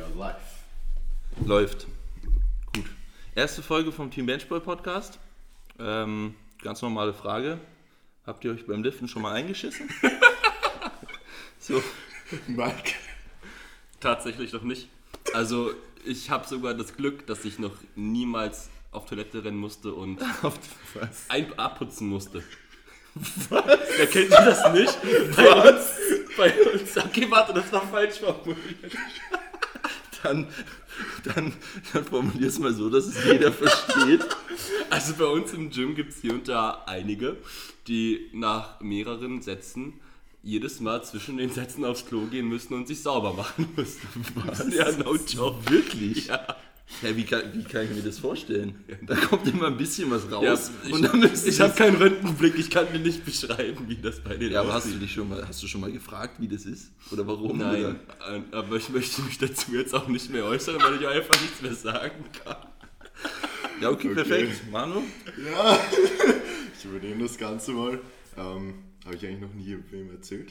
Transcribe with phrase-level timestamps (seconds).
[0.00, 1.46] We are live.
[1.46, 1.86] Läuft.
[2.74, 2.86] Gut.
[3.34, 5.18] Erste Folge vom Team Benchball Podcast.
[5.78, 7.58] Ähm, ganz normale Frage.
[8.24, 9.90] Habt ihr euch beim Liften schon mal eingeschissen?
[11.58, 11.82] so.
[12.46, 12.94] Mike.
[14.00, 14.88] Tatsächlich noch nicht.
[15.34, 15.72] Also
[16.06, 20.18] ich habe sogar das Glück, dass ich noch niemals auf Toilette rennen musste und
[21.28, 22.42] ein abputzen musste.
[23.50, 23.64] Was?
[23.98, 24.98] Wer kennt das nicht?
[25.36, 25.90] Bei uns,
[26.38, 26.96] bei uns.
[26.96, 28.96] Okay, warte, das war falsch formuliert.
[30.22, 30.46] Dann,
[31.24, 31.52] dann,
[31.92, 34.26] dann formulier es mal so, dass es jeder versteht.
[34.90, 37.36] Also bei uns im Gym gibt es hier und da einige,
[37.86, 39.94] die nach mehreren Sätzen
[40.42, 44.00] jedes Mal zwischen den Sätzen aufs Klo gehen müssen und sich sauber machen müssen.
[44.34, 44.74] Was?
[44.74, 45.70] Ja, no joke.
[45.70, 46.26] Wirklich?
[46.26, 46.56] Ja.
[47.02, 48.74] Ja, wie, kann, wie kann ich mir das vorstellen?
[49.06, 50.70] Da kommt immer ein bisschen was Ja, raus.
[50.84, 54.20] ich und dann müssen ich habe keinen Röntgenblick, ich kann dir nicht beschreiben, wie das
[54.20, 54.96] bei denen Ja, aber hast aussieht.
[54.96, 56.90] du dich schon mal, hast du schon mal gefragt, wie das ist?
[57.10, 57.56] Oder warum?
[57.58, 57.96] Nein, Oder?
[58.52, 61.74] aber ich möchte mich dazu jetzt auch nicht mehr äußern, weil ich einfach nichts mehr
[61.74, 62.56] sagen kann.
[63.80, 64.14] Ja, okay, Okay.
[64.14, 64.70] perfekt.
[64.70, 65.02] Manu?
[65.52, 65.78] Ja.
[66.78, 68.00] Ich übernehme das Ganze mal.
[68.38, 68.72] Ähm,
[69.04, 70.50] Habe ich eigentlich noch nie wem erzählt.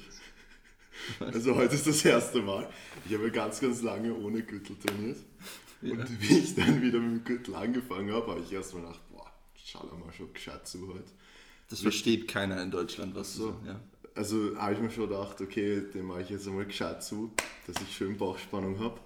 [1.20, 2.70] Also heute ist das erste Mal.
[3.08, 5.18] Ich habe ganz, ganz lange ohne Gürtel trainiert.
[5.82, 9.32] Und wie ich dann wieder mit dem Gürtel angefangen habe, habe ich erstmal gedacht, boah,
[9.56, 11.12] schau mal schon gescheit zu heute.
[11.70, 13.56] Das versteht keiner in Deutschland, was So.
[13.66, 13.80] Ja.
[14.16, 17.32] Also habe ich mir schon gedacht, okay, dem mache ich jetzt einmal gescheit zu,
[17.68, 19.00] dass ich schön Bauchspannung habe.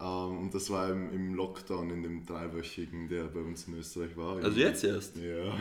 [0.00, 4.42] Ähm, und das war im, Lockdown, in dem dreiwöchigen, der bei uns in Österreich war.
[4.42, 5.16] Also jetzt erst?
[5.16, 5.44] Ja.
[5.44, 5.54] Ja,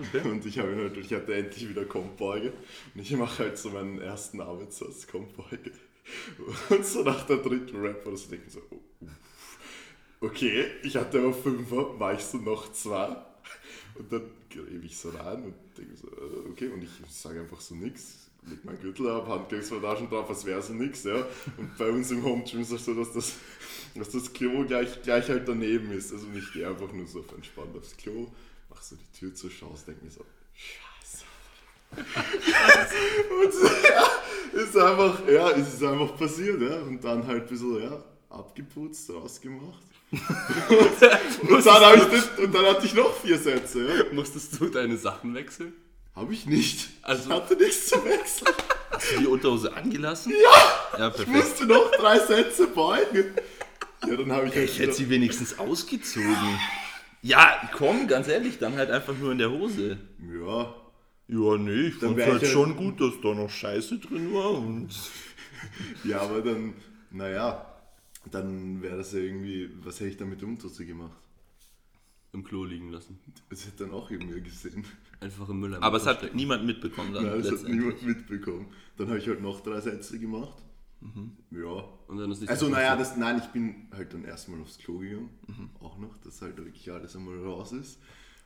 [0.00, 0.28] okay.
[0.28, 2.52] Und ich, habe ihn halt, ich hatte endlich wieder Kompbeuge.
[2.94, 5.72] Und ich mache halt so meinen ersten Arbeitssatz Kompbeuge.
[6.70, 9.10] Und so nach der dritten Rap war das ich so, oh, uff.
[10.22, 13.16] Okay, ich hatte aber Fünfer, mache ich so noch zwei.
[13.94, 17.60] Und dann greife ich so rein und denke so, äh, okay, und ich sage einfach
[17.60, 18.30] so nix.
[18.44, 21.26] Leg meinen Gürtel ab, Handgelenksbandagen drauf, als wäre so nix, ja.
[21.56, 23.34] Und bei uns im Home Gym ist es so, dass das,
[23.94, 26.12] dass das Klo gleich, gleich halt daneben ist.
[26.12, 28.32] Also ich gehe einfach nur so auf entspannt aufs Klo,
[28.68, 31.24] mach so die Tür zu, schaust, denke mir so, scheiße.
[33.44, 36.80] und so, ja, ist einfach, ja, es ist einfach passiert, ja.
[36.82, 39.91] Und dann halt ein bisschen, ja, abgeputzt, rausgemacht.
[40.68, 44.04] und, dann ich das, und dann hatte ich noch vier Sätze, ja.
[44.12, 45.72] Musstest du deine Sachen wechseln?
[46.14, 46.90] Habe ich nicht.
[47.00, 48.54] Also- ich hatte nichts zu wechseln.
[48.90, 50.32] Hast du die Unterhose angelassen?
[50.32, 50.98] Ja!
[50.98, 51.28] Ja, Ich perfekt.
[51.36, 53.34] musste noch drei Sätze beugen.
[54.06, 56.58] Ja, dann habe ich halt Ich hätte sie wenigstens ausgezogen.
[57.22, 59.96] Ja, komm, ganz ehrlich, dann halt einfach nur in der Hose.
[60.20, 60.74] Ja,
[61.28, 64.50] Ja, nee, ich fand wär halt ich schon gut, dass da noch Scheiße drin war
[64.50, 64.90] und.
[66.04, 66.74] ja, aber dann,
[67.10, 67.71] naja,
[68.30, 71.16] dann wäre das ja irgendwie, was hätte ich dann mit der Unterhose gemacht?
[72.32, 73.18] Im Klo liegen lassen.
[73.50, 74.86] Das hätte dann auch irgendwer gesehen.
[75.20, 75.74] Einfach im Müll.
[75.74, 77.26] Aber es hat niemand mitbekommen dann.
[77.26, 78.66] Nein, das hat niemand mitbekommen.
[78.96, 80.62] Dann habe ich halt noch drei Sätze gemacht.
[81.50, 81.84] Ja.
[82.06, 84.98] Und dann ist nicht Also naja, das, nein, ich bin halt dann erstmal aufs Klo
[84.98, 85.30] gegangen,
[85.80, 87.98] auch noch, dass halt wirklich alles einmal raus ist.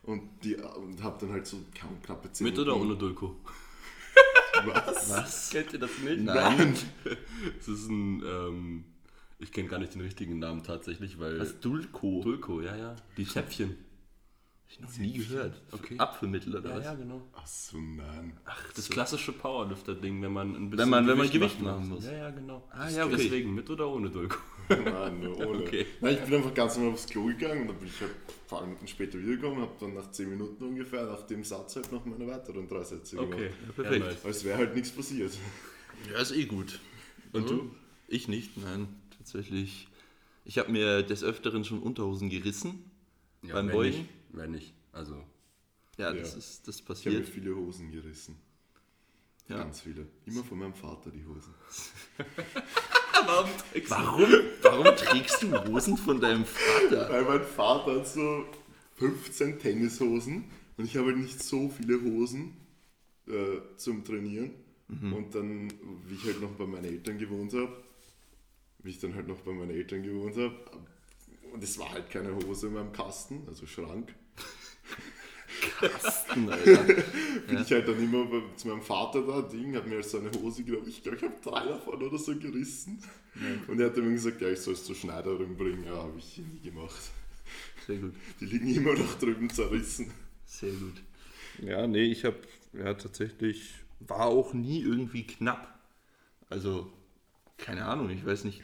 [0.03, 3.35] Und, die, und hab dann halt so kaum knappe 10 Mit oder ohne Dulko?
[4.65, 5.09] Was?
[5.09, 5.49] Was?
[5.51, 6.21] Kennt ihr das nicht?
[6.21, 6.75] Nein.
[7.59, 8.85] Es ist ein, ähm,
[9.39, 11.39] ich kenne gar nicht den richtigen Namen tatsächlich, weil...
[11.39, 11.59] Was?
[11.59, 12.21] Dulco?
[12.23, 12.95] Dulko, ja, ja.
[13.17, 13.69] Die Zäpfchen.
[13.69, 15.61] Hab ich noch nie gehört.
[15.71, 15.95] Okay.
[15.97, 16.83] Apfelmittel oder Ja, was?
[16.85, 17.21] ja, genau.
[17.33, 18.37] Ach so, nein.
[18.75, 22.03] Das klassische Powerlifter-Ding, wenn man ein bisschen Wenn man- wenn man Gewicht Gewicht machen muss.
[22.05, 22.67] Ja, ja, genau.
[22.71, 23.15] Ah, ja, okay.
[23.15, 24.37] Deswegen mit oder ohne Dulko?
[24.69, 25.59] Nein, nur ohne.
[25.63, 25.85] Okay.
[26.01, 28.47] Nein, ich bin einfach ganz normal aufs Klo gegangen und dann bin ich halt ein
[28.49, 32.03] paar Minuten später wiedergekommen, habe dann nach 10 Minuten ungefähr nach dem Satz halt noch
[32.05, 33.33] meine weiteren drei Sätze gemacht.
[33.35, 34.03] Okay, perfekt.
[34.05, 34.25] nice.
[34.25, 35.31] Als wäre halt nichts passiert.
[36.11, 36.79] Ja, ist eh gut.
[37.31, 37.71] Und du?
[38.09, 38.87] Ich nicht, nein.
[39.31, 39.87] Tatsächlich.
[40.45, 42.89] Ich habe mir des Öfteren schon Unterhosen gerissen.
[43.43, 43.97] Ja, beim wenn Beugen.
[43.97, 44.73] Nicht, wenn nicht.
[44.93, 45.15] Also,
[45.97, 46.21] Ja, Ja.
[46.21, 47.27] das ist das Ich habe mir passiert.
[47.29, 48.35] viele Hosen gerissen.
[49.49, 49.57] Ja.
[49.57, 50.05] Ganz viele.
[50.25, 51.53] Immer von meinem Vater die Hosen.
[53.25, 54.29] warum trägst Warum,
[54.61, 57.09] warum trägst du Hosen von deinem Vater?
[57.09, 58.45] Weil mein Vater hat so
[58.95, 60.45] 15 Tennishosen
[60.77, 62.55] und ich habe halt nicht so viele Hosen
[63.27, 64.51] äh, zum Trainieren.
[64.89, 65.69] Und dann,
[66.07, 67.75] wie ich halt noch bei meinen Eltern gewohnt habe,
[68.87, 70.55] wie ich dann halt noch bei meinen Eltern gewohnt habe,
[71.53, 74.13] und es war halt keine Hose in meinem Kasten, also Schrank,
[75.81, 76.83] Alter.
[77.47, 80.19] bin ich halt dann immer bei, zu meinem Vater da, Ding, hat mir halt so
[80.19, 83.01] eine Hose genommen, ich glaube, ich habe drei davon oder so gerissen.
[83.67, 86.37] Und er hat mir gesagt, ja, ich soll es zur Schneiderin bringen, ja, habe ich
[86.37, 87.11] nie gemacht.
[87.85, 88.13] Sehr gut.
[88.39, 90.11] Die liegen immer noch drüben zerrissen.
[90.45, 91.01] Sehr gut.
[91.61, 92.37] Ja, nee, ich habe
[92.73, 95.79] ja tatsächlich, war auch nie irgendwie knapp.
[96.49, 96.91] Also,
[97.57, 98.61] keine Ahnung, ich weiß nicht,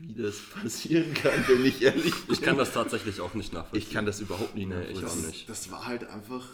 [0.00, 2.34] wie das passieren kann, wenn ich ehrlich bin.
[2.34, 3.88] Ich kann das tatsächlich auch nicht nachvollziehen.
[3.88, 5.24] Ich kann das überhaupt nicht Nee, ich nachvollziehen.
[5.24, 5.48] auch nicht.
[5.48, 6.46] Das war halt einfach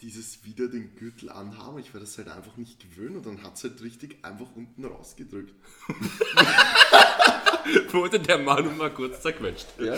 [0.00, 1.78] dieses wieder den Gürtel anhaben.
[1.80, 4.84] Ich war das halt einfach nicht gewöhnt und dann hat es halt richtig einfach unten
[4.84, 5.52] rausgedrückt.
[7.92, 9.66] wurde der Manu mal kurz zerquetscht.
[9.80, 9.96] Ja,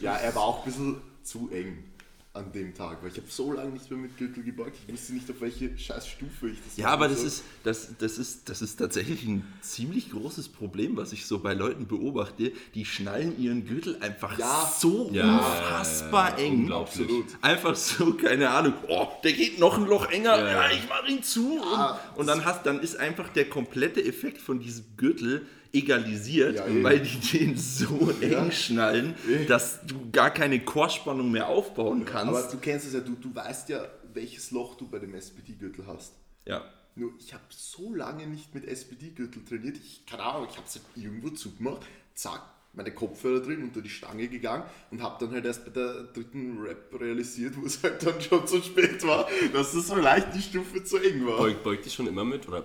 [0.00, 1.84] Ja, er war auch ein bisschen zu eng
[2.32, 4.76] an dem Tag, weil ich habe so lange nicht mehr mit Gürtel gebeugt.
[4.86, 7.26] Ich wusste nicht, auf welche scheiß Stufe ich das Ja, aber das soll.
[7.26, 11.54] ist, das, das, ist, das ist tatsächlich ein ziemlich großes Problem, was ich so bei
[11.54, 12.52] Leuten beobachte.
[12.74, 14.72] Die schnallen ihren Gürtel einfach Ja.
[14.78, 16.60] so Ja, unfassbar eng.
[16.60, 17.00] unglaublich.
[17.02, 17.26] Absolut.
[17.40, 20.70] Einfach so, keine Ahnung, oh, der geht noch ein Loch enger, ja, Ja.
[20.70, 21.58] ich mach ihn zu.
[21.60, 26.56] Ja, und, und dann, hast, dann ist einfach der komplette Effekt von diesem Gürtel egalisiert,
[26.56, 29.14] Ja, weil die den so eng schnallen,
[29.48, 32.28] dass du gar keine Chorspannung mehr aufbauen kannst.
[32.28, 35.86] Aber du kennst es ja, du, du weißt ja, welches Loch du bei dem SPD-Gürtel
[35.86, 36.14] hast.
[36.46, 36.62] ja.
[36.96, 39.76] Nur ich habe so lange nicht mit SPD-Gürtel trainiert.
[39.76, 41.82] Ich, keine Ahnung, ich habe es halt irgendwo zugemacht,
[42.14, 42.42] zack,
[42.72, 46.58] meine Kopfhörer drin, unter die Stange gegangen und habe dann halt erst bei der dritten
[46.60, 50.42] Rap realisiert, wo es halt dann schon zu spät war, dass das so leicht die
[50.42, 51.38] Stufe zu eng war.
[51.38, 52.64] Beugt, beugt ihr schon immer mit oder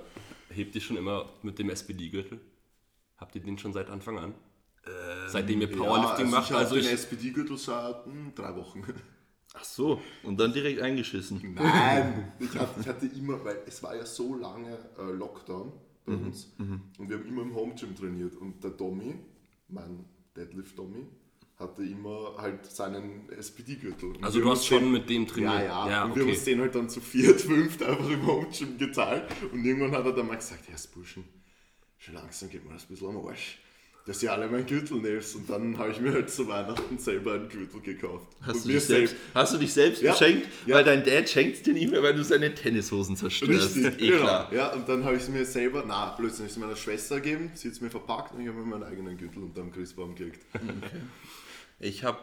[0.50, 2.40] hebt ihr schon immer mit dem SPD-Gürtel?
[3.18, 4.36] Habt ihr den schon seit Anfang an?
[5.26, 6.52] Seitdem ihr Powerlifting macht?
[6.52, 8.84] Ich Also habe den ich, SPD-Gürtel seit hm, drei Wochen.
[9.54, 11.42] Ach so, und dann direkt eingeschissen.
[11.42, 15.72] Nein, ich hatte, ich hatte immer, weil es war ja so lange äh, Lockdown
[16.06, 16.48] bei Mhm, uns
[16.98, 19.16] und wir haben immer im Home Gym trainiert und der Tommy,
[19.68, 21.06] mein Deadlift Tommy,
[21.58, 24.14] hatte immer halt seinen SPD-Gürtel.
[24.22, 25.62] Also du hast schon den- mit dem trainiert?
[25.62, 26.32] Ja, ja, ja und wir haben okay.
[26.32, 30.06] uns den halt dann zu viert, fünft einfach im Home Gym geteilt und irgendwann hat
[30.06, 31.26] er dann mal gesagt, ja, Burschen,
[31.98, 33.60] schon langsam geht mir das ein bisschen am Arsch.
[34.06, 37.34] Dass ihr alle meinen Gürtel nehmt und dann habe ich mir halt zu Weihnachten selber
[37.34, 38.28] einen Gürtel gekauft.
[38.42, 40.12] Hast und du, dich selbst, hast du dich selbst Ja.
[40.12, 40.48] beschenkt?
[40.68, 40.76] Ja.
[40.76, 43.76] Weil dein Dad schenkt dir nicht mehr, weil du seine Tennishosen zerstörst.
[43.76, 44.22] Richtig, eh genau.
[44.22, 44.54] klar.
[44.54, 47.20] Ja, und dann habe ich es mir selber, na, plötzlich habe ich es meiner Schwester
[47.20, 50.14] gegeben, sie hat es mir verpackt und ich habe mir meinen eigenen Gürtel unterm Christbaum
[50.14, 50.46] gekriegt.
[51.80, 52.20] Ich habe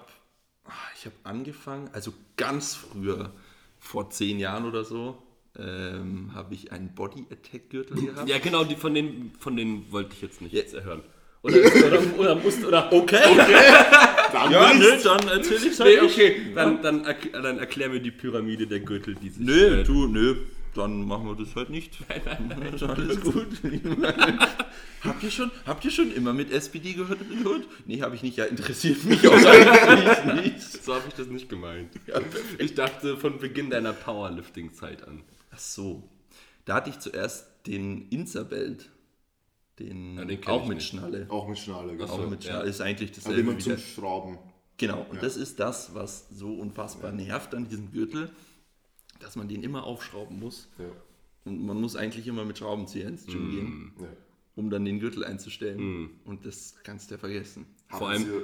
[0.97, 3.33] ich hab angefangen, also ganz früher,
[3.81, 5.21] vor zehn Jahren oder so,
[5.59, 8.29] ähm, habe ich einen Body Attack Gürtel gehabt.
[8.29, 10.81] Ja, genau, die, von, denen, von denen wollte ich jetzt nicht Ja.
[10.81, 11.03] hören.
[11.43, 13.19] Oder, oder, oder musst oder Okay,
[14.33, 18.13] Dann ja, nö, dann erzähl ich Nee, halt okay, dann, dann, dann erklär mir die
[18.13, 19.45] Pyramide der Gürtel, die sich.
[19.45, 20.37] Nö, äh, du, nö,
[20.75, 21.99] dann machen wir das halt nicht.
[22.73, 23.47] Ist alles gut.
[25.05, 27.19] habt, ihr schon, habt ihr schon immer mit SPD gehört?
[27.29, 27.67] gehört?
[27.87, 28.37] Nee, habe ich nicht.
[28.39, 30.85] Ja, interessiert mich auch eigentlich nicht.
[30.85, 31.91] So habe ich das nicht gemeint.
[32.59, 35.23] Ich dachte von Beginn deiner Powerlifting-Zeit an.
[35.53, 36.09] Ach so.
[36.65, 38.91] Da hatte ich zuerst den Inserbelt.
[39.79, 40.89] Den, Ja, den auch mit nicht.
[40.89, 41.27] Schnalle.
[41.31, 42.13] Auch mit Schnalle, genau.
[42.13, 42.51] Auch so, mit ja.
[42.53, 42.69] Schnalle.
[42.69, 44.39] Ist eigentlich Aber dasselbe immer wie zum Schrauben.
[44.77, 48.31] Genau, und das ist das, was so unfassbar nervt an diesem Gürtel,
[49.21, 50.69] dass man den immer aufschrauben muss.
[50.79, 50.85] Ja.
[51.45, 54.09] Und man muss eigentlich immer mit Schraubenzieher ins Gym gehen, Ja.
[54.57, 56.11] um dann den Gürtel einzustellen.
[56.25, 57.67] Und das kannst du ja vergessen.
[57.89, 58.41] Vor allem- Sie,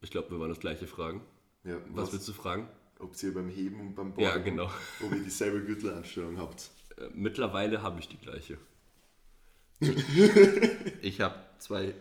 [0.00, 1.22] Ich glaube, wir waren das gleiche fragen.
[1.64, 2.68] ja, Was, was, willst du fragen?
[3.02, 4.70] Ob ihr beim Heben und beim Beugen, Ja, genau.
[5.04, 6.70] ob ihr dieselbe Gürteleinstellung habt.
[6.96, 8.58] Äh, mittlerweile habe ich die gleiche.
[11.02, 11.94] Ich habe zwei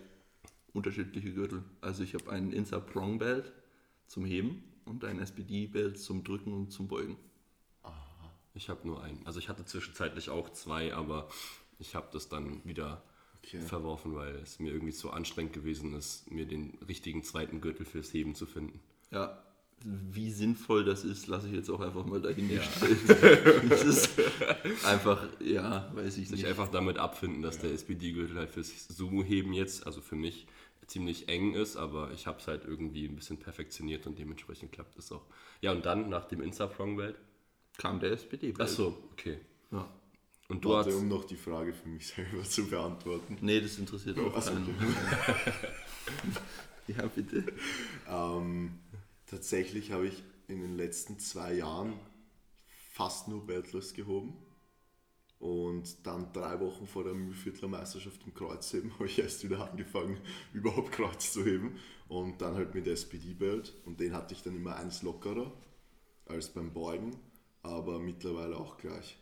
[0.74, 1.64] unterschiedliche Gürtel.
[1.82, 3.52] Also ich habe einen Insa Prong Belt
[4.08, 7.18] zum Heben und einen SPD Belt zum Drücken und zum Beugen.
[8.54, 9.26] Ich habe nur einen.
[9.26, 11.30] Also ich hatte zwischenzeitlich auch zwei, aber
[11.80, 13.04] ich habe das dann wieder
[13.44, 13.60] Okay.
[13.60, 18.14] verworfen, weil es mir irgendwie zu anstrengend gewesen ist, mir den richtigen zweiten Gürtel fürs
[18.14, 18.80] Heben zu finden.
[19.10, 19.42] Ja,
[19.84, 22.98] wie sinnvoll das ist, lasse ich jetzt auch einfach mal dahingestellt.
[23.70, 24.10] das ist
[24.86, 26.48] einfach, ja, weiß ich Sich nicht.
[26.48, 30.48] einfach damit abfinden, dass der SPD-Gürtel halt fürs Sumo-Heben jetzt, also für mich,
[30.88, 34.98] ziemlich eng ist, aber ich habe es halt irgendwie ein bisschen perfektioniert und dementsprechend klappt
[34.98, 35.26] es auch.
[35.62, 37.16] Ja, und dann nach dem Insta-Prong-Belt.
[37.78, 38.62] Kam der SPD Belt.
[38.62, 39.40] Achso, okay.
[39.72, 39.88] Ja.
[40.50, 40.98] Und du Warte, hast.
[40.98, 43.38] um noch die Frage für mich selber zu beantworten.
[43.40, 44.76] Nee, das interessiert auch Ach so, keinen.
[46.88, 47.46] ja, bitte.
[48.10, 48.72] Ähm,
[49.32, 51.94] tatsächlich habe ich in den letzten zwei Jahren
[52.92, 54.34] fast nur Beltless gehoben.
[55.40, 60.20] Und dann drei Wochen vor der Mühlviertler Meisterschaft im Kreuzheben habe ich erst wieder angefangen,
[60.54, 61.78] überhaupt Kreuz zu heben.
[62.08, 63.74] Und dann halt mit SPD-Belt.
[63.86, 65.52] Und den hatte ich dann immer eins lockerer
[66.26, 67.18] als beim Beugen,
[67.64, 69.18] aber mittlerweile auch gleich.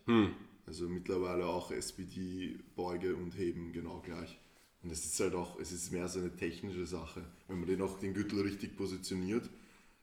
[0.66, 4.38] Also mittlerweile auch SPD, Beuge und Heben genau gleich.
[4.84, 7.26] Und es ist halt auch, es ist mehr so eine technische Sache.
[7.48, 9.50] Wenn man den auch den Gürtel richtig positioniert,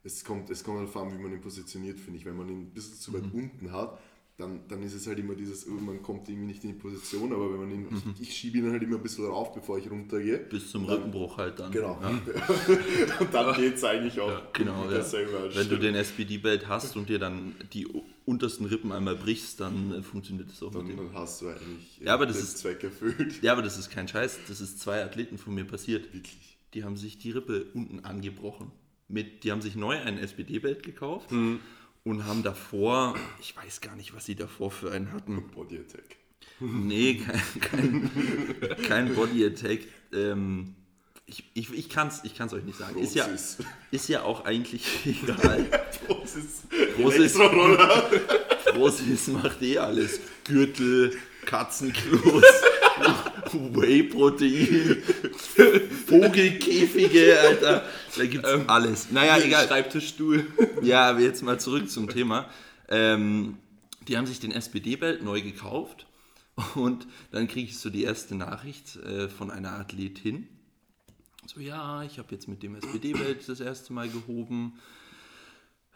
[0.06, 2.24] es kommt, es kommt darauf an, wie man ihn positioniert, finde ich.
[2.24, 3.98] Wenn man ihn ein bisschen zu weit unten hat,
[4.38, 7.32] dann, dann ist es halt immer dieses, oh, man kommt irgendwie nicht in die Position,
[7.32, 7.86] aber wenn man ihn,
[8.20, 10.38] ich, ich schiebe ihn halt immer ein bisschen rauf, bevor ich runtergehe.
[10.38, 11.72] Bis zum Rückenbruch halt dann.
[11.72, 11.98] Genau.
[12.02, 12.10] Ja,
[13.20, 14.52] und dann geht es eigentlich auch.
[14.52, 15.54] genau, mit ja.
[15.54, 17.88] Wenn du den SPD-Belt hast und dir dann die
[18.26, 21.06] untersten Rippen einmal brichst, dann äh, funktioniert das auch dann, mit dem.
[21.06, 23.42] dann hast du eigentlich Ja, aber das den ist- Zweck erfüllt.
[23.42, 24.40] Ja, aber das ist kein Scheiß.
[24.48, 26.12] Das ist zwei Athleten von mir passiert.
[26.12, 26.58] Wirklich.
[26.74, 28.70] Die haben sich die Rippe unten angebrochen.
[29.08, 34.14] Mit, die haben sich neu ein SPD-Belt gekauft und haben davor, ich weiß gar nicht,
[34.14, 35.48] was sie davor für einen hatten.
[35.54, 36.16] Body Attack.
[36.60, 39.80] Nee, kein, kein, kein Body Attack.
[40.12, 40.74] Ähm,
[41.26, 42.98] ich, ich, ich kann es ich kann's euch nicht sagen.
[42.98, 43.58] Ist ja, Prosis.
[43.90, 45.64] ist ja auch eigentlich egal.
[46.06, 46.62] Prosis.
[46.96, 47.38] Prosis.
[48.72, 50.20] Prosis macht eh alles.
[50.44, 52.44] Gürtel, Katzenklos,
[53.74, 55.02] Whey-Protein,
[56.06, 57.84] Vogelkäfige, Alter.
[58.16, 59.10] Da gibt's alles.
[59.10, 59.66] Naja, egal.
[59.66, 60.46] Schreibtischstuhl.
[60.82, 62.48] Ja, aber jetzt mal zurück zum Thema.
[62.88, 63.56] Ähm,
[64.06, 66.06] die haben sich den SPD-Belt neu gekauft
[66.74, 70.48] und dann kriege ich so die erste Nachricht äh, von einer Athletin.
[71.46, 74.74] So, ja, ich habe jetzt mit dem SPD-Belt das erste Mal gehoben.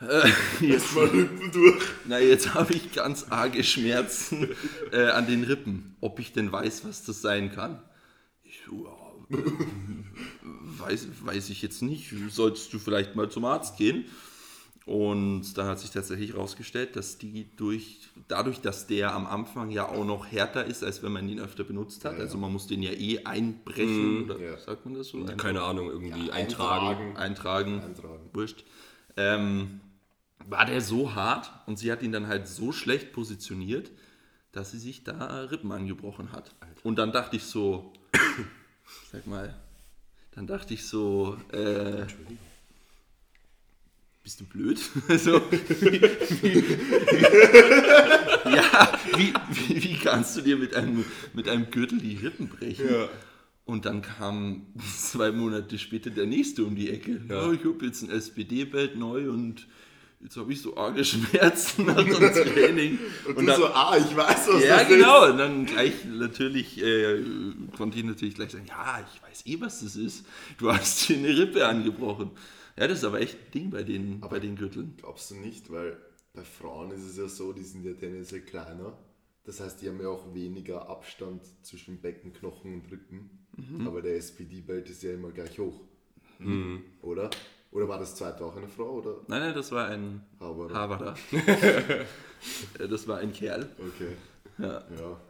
[0.01, 0.29] Äh,
[0.65, 1.83] jetzt, Mal Rippen durch.
[2.07, 4.49] na, jetzt habe ich ganz arge Schmerzen
[4.93, 5.97] äh, an den Rippen.
[6.01, 7.83] Ob ich denn weiß, was das sein kann?
[8.43, 9.43] Ich ja, äh,
[10.43, 12.15] weiß, weiß ich jetzt nicht.
[12.31, 14.07] Solltest du vielleicht mal zum Arzt gehen?
[14.87, 19.87] Und dann hat sich tatsächlich herausgestellt, dass die durch, dadurch, dass der am Anfang ja
[19.87, 22.83] auch noch härter ist, als wenn man ihn öfter benutzt hat, also man muss den
[22.83, 24.59] ja eh einbrechen, oder Ja.
[24.59, 25.23] sagt man das so?
[25.37, 27.17] Keine Ahnung, irgendwie Ja, eintragen.
[27.17, 28.31] eintragen, Eintragen.
[28.33, 28.65] wurscht,
[29.17, 29.81] ähm,
[30.49, 33.91] war der so hart und sie hat ihn dann halt so schlecht positioniert,
[34.53, 36.55] dass sie sich da Rippen angebrochen hat.
[36.83, 37.93] Und dann dachte ich so,
[39.13, 39.55] sag mal,
[40.33, 42.07] dann dachte ich so, äh,
[44.23, 44.79] bist du blöd?
[45.19, 45.37] so,
[48.45, 52.89] ja, wie, wie, wie kannst du dir mit einem, mit einem Gürtel die Rippen brechen?
[52.89, 53.09] Ja.
[53.65, 54.67] Und dann kam
[54.97, 57.21] zwei Monate später der nächste um die Ecke.
[57.29, 59.67] Ja, ich habe jetzt ein SPD-Belt neu und
[60.23, 62.99] jetzt habe ich so arge Schmerzen nach dem Training.
[63.27, 65.31] Und, Und du dann, so, ah, ich weiß, was ja, das genau.
[65.31, 67.23] Und dann gleich natürlich, äh,
[67.77, 70.27] konnte ich natürlich gleich sagen, ja, ich weiß eh, was das ist.
[70.59, 72.31] Du hast dir eine Rippe angebrochen.
[72.77, 74.95] Ja, das ist aber echt ein Ding bei den, bei den Gürteln.
[74.97, 75.03] ist.
[75.03, 75.97] Glaubst du nicht, weil
[76.33, 78.97] bei Frauen ist es ja so, die sind ja tendenziell kleiner.
[79.45, 83.31] Das heißt, die haben ja auch weniger Abstand zwischen Beckenknochen und Rippen.
[83.57, 83.87] Mhm.
[83.87, 85.81] Aber der SPD-Belt ist ja immer gleich hoch.
[87.03, 87.31] Oder?
[87.73, 88.99] Oder war das zweite auch eine Frau?
[88.99, 89.15] Oder?
[89.29, 90.75] Nein, nein, das war ein Haberer.
[90.75, 91.15] Haberer.
[92.79, 93.69] Äh, das war ein Kerl.
[93.79, 94.17] Okay.
[94.57, 94.83] Ja.
[94.99, 95.21] Ja,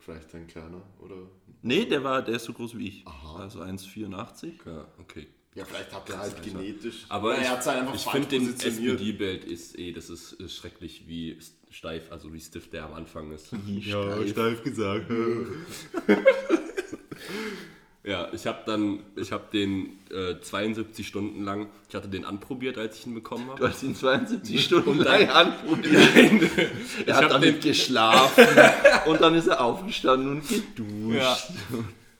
[0.00, 1.16] vielleicht ein kleiner, oder?
[1.60, 3.06] Nee, der war, der ist so groß wie ich.
[3.06, 3.42] Aha.
[3.42, 4.52] Also 1,84.
[4.64, 5.26] Ja, okay.
[5.54, 7.04] Ja, vielleicht hat er halt genetisch.
[7.10, 8.94] Aber ich, er hat halt einfach ich finde den positioniert.
[8.94, 13.30] SPD-Belt ist eh, das ist, ist schrecklich wie steif, also wie stiff der am Anfang
[13.30, 13.50] ist.
[13.66, 15.04] Ja, steif gesagt.
[18.06, 22.76] Ja, ich habe dann, ich habe den äh, 72 Stunden lang, ich hatte den anprobiert,
[22.76, 23.68] als ich ihn bekommen Du habe.
[23.70, 25.94] hast ihn 72 Stunden lang anprobiert.
[26.14, 28.44] ich Er hat habe damit den geschlafen
[29.06, 31.16] und dann ist er aufgestanden und geduscht.
[31.16, 31.36] Ja.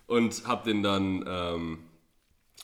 [0.06, 1.78] und habe den dann ähm,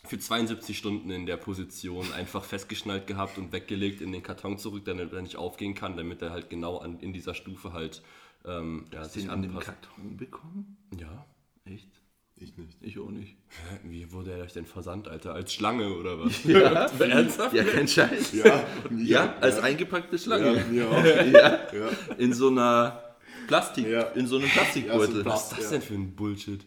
[0.06, 4.86] für 72 Stunden in der Position einfach festgeschnallt gehabt und weggelegt in den Karton zurück,
[4.86, 8.00] damit er nicht aufgehen kann, damit er halt genau an, in dieser Stufe halt
[8.46, 9.66] ähm, ja, Hast du sich ihn an den anpasst.
[9.66, 10.78] Karton bekommen?
[10.98, 11.26] Ja.
[11.66, 11.99] Echt?
[12.42, 12.76] Ich nicht.
[12.80, 13.36] Ich auch nicht.
[13.84, 15.34] Wie wurde er denn versandt, Alter?
[15.34, 16.42] Als Schlange oder was?
[16.44, 17.54] Ja, Ernsthaft?
[17.54, 18.32] ja kein Scheiß.
[18.32, 18.64] Ja,
[18.96, 20.56] Ja, als eingepackte Schlange.
[20.56, 21.04] Ja, mir auch.
[21.04, 21.24] Ja.
[21.72, 21.88] Ja.
[22.16, 23.02] In so einer
[23.46, 24.02] Plastik, Ja.
[24.14, 25.16] in so einem Ja, Plastikbeutel.
[25.16, 26.64] so Was ist das denn für ein Bullshit?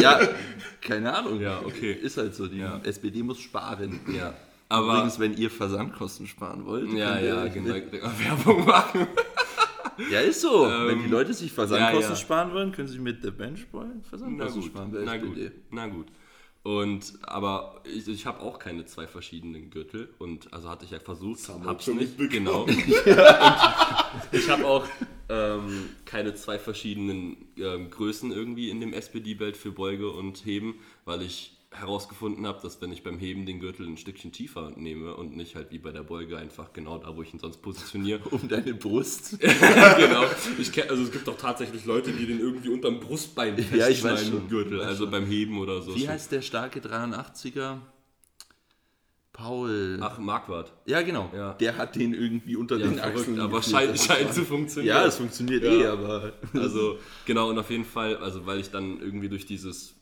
[0.00, 0.20] Ja,
[0.80, 1.40] keine Ahnung.
[1.40, 1.92] Ja, okay.
[1.92, 2.46] Ist halt so.
[2.46, 2.80] Die Ja.
[2.84, 4.00] SPD muss sparen.
[4.14, 4.34] Ja.
[4.70, 4.92] Aber.
[4.94, 6.90] Übrigens, wenn ihr Versandkosten sparen wollt.
[6.92, 8.08] ja, könnt ihr ja, euch genau.
[8.18, 9.06] Werbung machen.
[10.10, 10.66] Ja, ist so.
[10.66, 12.16] Ähm, wenn die Leute sich Versandkosten ja, ja.
[12.16, 15.44] sparen wollen, können sie mit der Benchboy Na Versandkosten gut, sparen na SPD.
[15.44, 16.06] gut, na gut.
[16.64, 20.98] Und, aber ich, ich habe auch keine zwei verschiedenen Gürtel und also hatte ich ja
[20.98, 22.66] versucht, wir hab's nicht, genau.
[24.32, 24.86] Ich habe auch
[25.28, 31.20] ähm, keine zwei verschiedenen ähm, Größen irgendwie in dem SPD-Belt für Beuge und Heben, weil
[31.20, 35.36] ich herausgefunden habe, dass wenn ich beim Heben den Gürtel ein Stückchen tiefer nehme und
[35.36, 38.48] nicht halt wie bei der Beuge einfach genau da, wo ich ihn sonst positioniere, Um
[38.48, 39.38] deine Brust.
[39.40, 40.24] genau.
[40.72, 44.12] Kenn, also es gibt auch tatsächlich Leute, die den irgendwie unterm Brustbein Ja, ich weiß
[44.12, 44.48] festschneiden schon.
[44.48, 45.10] Gürtel, Weiß also schon.
[45.12, 45.94] beim Heben oder so.
[45.94, 47.78] Wie heißt der starke 83er?
[49.32, 49.98] Paul.
[50.00, 50.72] Ach, Marquardt.
[50.86, 51.28] ja, genau.
[51.34, 51.54] Ja.
[51.54, 53.40] Der hat den irgendwie unter Ja, den Achseln.
[53.40, 54.96] aber scheint, scheint zu funktionieren.
[54.96, 55.72] Ja, es funktioniert Ja.
[55.72, 56.32] eh, aber.
[56.52, 59.96] Also, genau, und auf jeden Fall, also weil ich dann irgendwie durch dieses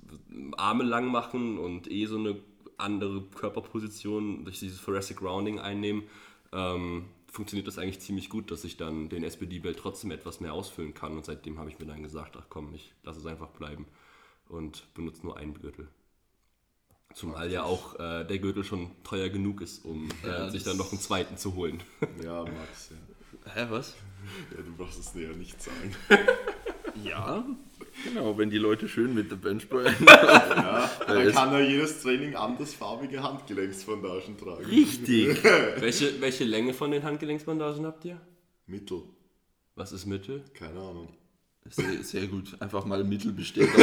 [0.56, 2.36] Arme lang machen und eh so eine
[2.78, 6.04] andere Körperposition durch dieses Thoracic Rounding einnehmen,
[6.52, 10.92] ähm, funktioniert das eigentlich ziemlich gut, dass ich dann den SPD-Belt trotzdem etwas mehr ausfüllen
[10.94, 11.16] kann.
[11.16, 13.86] Und seitdem habe ich mir dann gesagt, ach komm, ich lasse es einfach bleiben
[14.48, 15.88] und benutze nur einen Gürtel.
[17.14, 20.72] Zumal ja auch äh, der Gürtel schon teuer genug ist, um Ja, äh, sich das-
[20.72, 21.82] dann noch einen zweiten zu holen.
[22.24, 23.54] Ja, Max, ja.
[23.54, 23.94] Hä, was?
[24.56, 24.62] ja.
[24.62, 25.94] Du brauchst es näher nicht sagen.
[27.02, 27.44] Ja.
[28.04, 29.84] Genau, wenn die Leute schön mit der Benchboy.
[30.06, 34.64] Ja, dann kann er jedes Training andersfarbige Handgelenksbandagen tragen.
[34.64, 35.42] Richtig.
[35.78, 38.20] welche, welche Länge von den Handgelenksbandagen habt ihr?
[38.66, 39.02] Mittel,
[39.74, 40.42] Was ist Mittel?
[40.54, 41.08] keine Ahnung.
[41.70, 42.60] Sehr, sehr gut.
[42.60, 43.70] Einfach mal Mittel bestellen.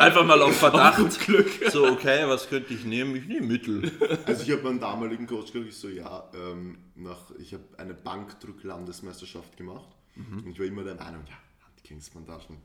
[0.00, 1.20] Einfach mal auf Verdacht.
[1.20, 1.48] Glück.
[1.70, 3.14] So, okay, was könnte ich nehmen?
[3.14, 3.90] Ich nehme Mittel.
[4.26, 7.94] Also ich habe meinen damaligen Coach gesagt, ich so, ja, ähm, nach, ich habe eine
[7.94, 11.36] Bankdrück-Landesmeisterschaft gemacht und ich war immer der Meinung, ja,
[11.68, 12.56] Handgelenksbandagen,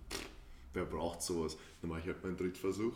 [0.75, 1.57] wer braucht sowas?
[1.81, 2.93] Dann mache ich halt meinen Drittversuch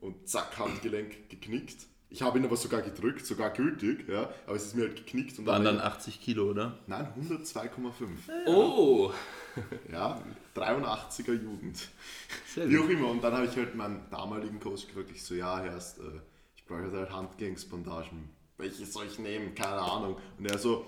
[0.00, 1.86] und zack, Handgelenk geknickt.
[2.08, 5.38] Ich habe ihn aber sogar gedrückt, sogar gültig, ja, aber es ist mir halt geknickt
[5.40, 6.78] und Waren war dann ich- 80 Kilo, oder?
[6.86, 8.08] Nein, 102,5.
[8.46, 9.10] Oh.
[9.90, 10.22] Ja,
[10.54, 11.88] 83er Jugend.
[12.54, 13.08] Sehr Wie auch immer.
[13.08, 16.02] Und dann habe ich halt meinen damaligen Coach gefragt, ich so, ja, erst, äh,
[16.56, 18.28] ich brauche halt Handgelenksbandagen.
[18.58, 19.54] Welche soll ich nehmen?
[19.54, 20.16] Keine Ahnung.
[20.38, 20.86] Und er so,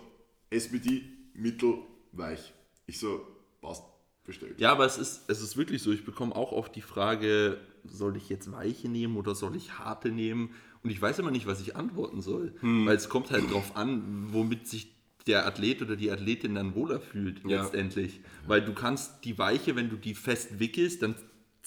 [0.51, 1.03] SBD,
[1.35, 2.53] mittelweich.
[2.87, 3.27] Ich so,
[3.61, 3.83] passt,
[4.29, 4.61] bestellt.
[4.61, 5.91] Ja, aber es ist, es ist wirklich so.
[5.91, 10.11] Ich bekomme auch oft die Frage, soll ich jetzt weiche nehmen oder soll ich harte
[10.11, 10.51] nehmen?
[10.85, 12.55] Und ich weiß immer nicht, was ich antworten soll.
[12.63, 14.95] Weil es kommt halt drauf an, womit sich
[15.27, 17.63] der Athlet oder die Athletin dann wohler fühlt, Ja.
[17.63, 18.21] letztendlich.
[18.47, 21.17] Weil du kannst die Weiche, wenn du die fest wickelst, dann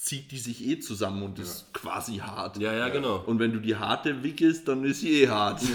[0.02, 2.58] zieht die sich eh zusammen und ist quasi hart.
[2.58, 3.22] Ja, ja, genau.
[3.24, 5.60] Und wenn du die harte wickelst, dann ist sie eh hart.
[5.60, 5.68] so.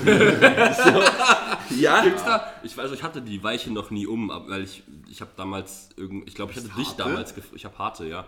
[1.80, 2.52] Ja, Gibt's da?
[2.62, 6.28] Ich weiß, ich hatte die Weiche noch nie um, weil ich, ich habe damals irgend,
[6.28, 7.04] ich glaube, ich hatte dich harte?
[7.04, 8.26] damals, ich habe harte, ja.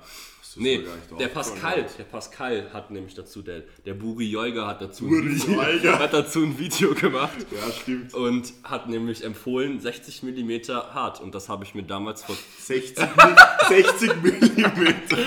[0.51, 0.83] Ist Nee,
[1.19, 1.27] der.
[1.27, 6.39] Pascal, der Pascal hat nämlich dazu, der, der Buri Jolga hat dazu, Video, hat dazu
[6.43, 8.13] ein Video gemacht Ja, stimmt.
[8.13, 10.51] und hat nämlich empfohlen 60 mm
[10.93, 13.35] hart und das habe ich mir damals vor 60, Mi-
[13.69, 15.17] 60 Millimeter.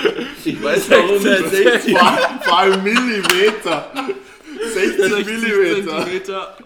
[0.44, 3.90] ich weiß warum er 60 Vor, allem Millimeter.
[4.74, 6.04] 60 Millimeter.
[6.04, 6.56] Zentimeter,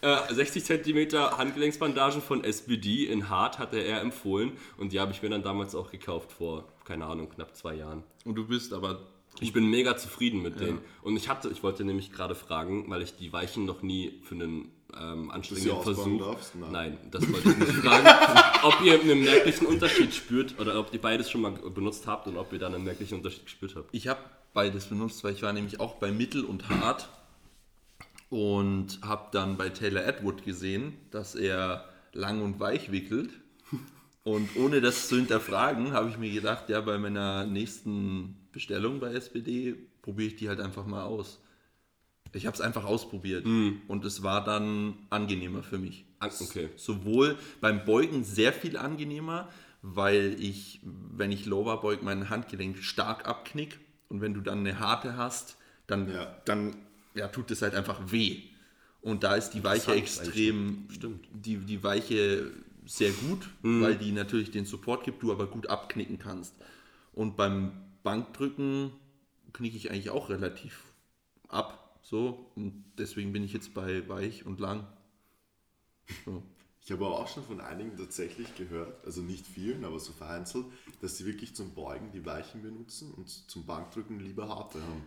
[0.00, 5.22] äh, 60 Zentimeter Handgelenksbandagen von SBD in hart hatte er empfohlen und die habe ich
[5.22, 8.02] mir dann damals auch gekauft vor, keine Ahnung, knapp zwei Jahren.
[8.24, 9.00] Und du bist aber
[9.40, 10.80] Ich bin mega zufrieden mit denen.
[11.02, 14.34] Und ich hatte, ich wollte nämlich gerade fragen, weil ich die Weichen noch nie für
[14.34, 16.18] einen ähm, anstrengenden Versuch.
[16.18, 16.56] darfst?
[16.56, 16.72] Nein.
[16.72, 18.08] Nein, das wollte ich nicht fragen.
[18.62, 22.38] ob ihr einen merklichen Unterschied spürt oder ob ihr beides schon mal benutzt habt und
[22.38, 23.90] ob ihr dann einen merklichen Unterschied gespürt habt.
[23.92, 24.20] Ich habe
[24.54, 27.10] beides benutzt, weil ich war nämlich auch bei Mittel und Hart
[28.30, 33.30] und habe dann bei Taylor Atwood gesehen, dass er lang und weich wickelt.
[34.28, 39.14] Und ohne das zu hinterfragen, habe ich mir gedacht, ja, bei meiner nächsten Bestellung bei
[39.14, 41.40] SPD probiere ich die halt einfach mal aus.
[42.34, 46.04] Ich habe es einfach ausprobiert und es war dann angenehmer für mich.
[46.18, 46.68] Ah, Okay.
[46.76, 49.48] Sowohl beim Beugen sehr viel angenehmer,
[49.80, 53.78] weil ich, wenn ich Lower beug, mein Handgelenk stark abknick
[54.10, 56.36] und wenn du dann eine harte hast, dann, Ja.
[56.44, 56.76] dann
[57.14, 58.42] ja, tut es halt einfach weh.
[59.00, 61.26] Und da ist die Weiche extrem, Stimmt.
[61.32, 62.50] Die, die Weiche
[62.88, 66.54] sehr gut, weil die natürlich den Support gibt, du aber gut abknicken kannst.
[67.12, 67.72] Und beim
[68.02, 68.92] Bankdrücken
[69.52, 70.84] knicke ich eigentlich auch relativ
[71.48, 72.00] ab.
[72.02, 74.86] So, und deswegen bin ich jetzt bei weich und lang.
[76.24, 76.42] So.
[76.80, 80.64] Ich habe aber auch schon von einigen tatsächlich gehört, also nicht vielen, aber so vereinzelt,
[81.00, 85.02] dass sie wirklich zum Beugen die Weichen benutzen und zum Bankdrücken lieber harte haben.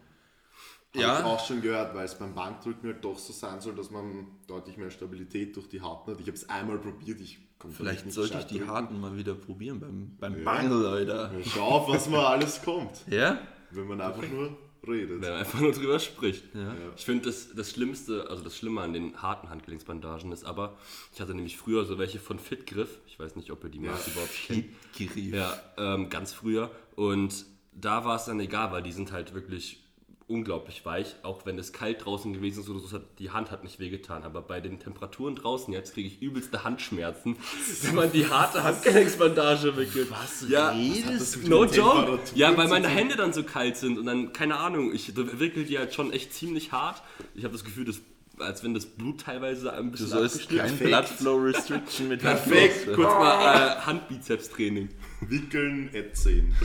[0.96, 1.20] Habe Ja.
[1.20, 4.28] ich auch schon gehört, weil es beim Bankdrücken halt doch so sein soll, dass man
[4.48, 6.20] deutlich mehr Stabilität durch die Harten hat.
[6.20, 8.72] Ich habe es einmal probiert, ich konnte Vielleicht sollte ich die drücken.
[8.72, 10.44] Harten mal wieder probieren beim, beim Ja.
[10.44, 11.32] Bangel, Alter.
[11.34, 13.40] Ja, Schau auf, was mal alles kommt, Ja?
[13.72, 15.22] wenn man einfach nur redet.
[15.22, 16.44] Wenn man einfach nur drüber spricht.
[16.56, 16.76] Ja.
[16.98, 20.76] Ich finde, das, das Schlimmste, also das Schlimme an den harten Handgelenksbandagen ist aber,
[21.14, 23.00] ich hatte nämlich früher so welche von Fitgriff.
[23.08, 24.66] Ich weiß nicht, ob ihr die Marke überhaupt kennt.
[24.98, 25.34] Gerief.
[25.36, 26.72] Ja, ähm, ganz früher.
[26.96, 29.84] Und da war es dann egal, weil die sind halt wirklich
[30.32, 31.16] unglaublich weich.
[31.24, 34.24] Auch wenn es kalt draußen gewesen ist oder so, die Hand hat nicht wehgetan.
[34.24, 37.36] Aber bei den Temperaturen draußen jetzt kriege ich übelste Handschmerzen,
[37.84, 40.10] wenn man die harte Handgelenksbandage wickelt.
[40.10, 40.46] Was?
[40.50, 42.20] Ja, redest no joke.
[42.34, 42.88] Ja, weil meine?
[42.88, 46.34] Hände dann so kalt sind und dann, keine Ahnung, ich wickel die halt schon echt
[46.34, 47.02] ziemlich hart.
[47.36, 48.02] Ich habe das Gefühl, dass,
[48.40, 50.90] als wenn das Blut teilweise ein Du bisschen sollst abgeschnitten kein Perfekt.
[50.90, 54.90] Blood Flow Restriction mit Perfekt, kurz mal äh, Handbizepstraining.
[55.22, 56.56] Wickeln, Ätzehen.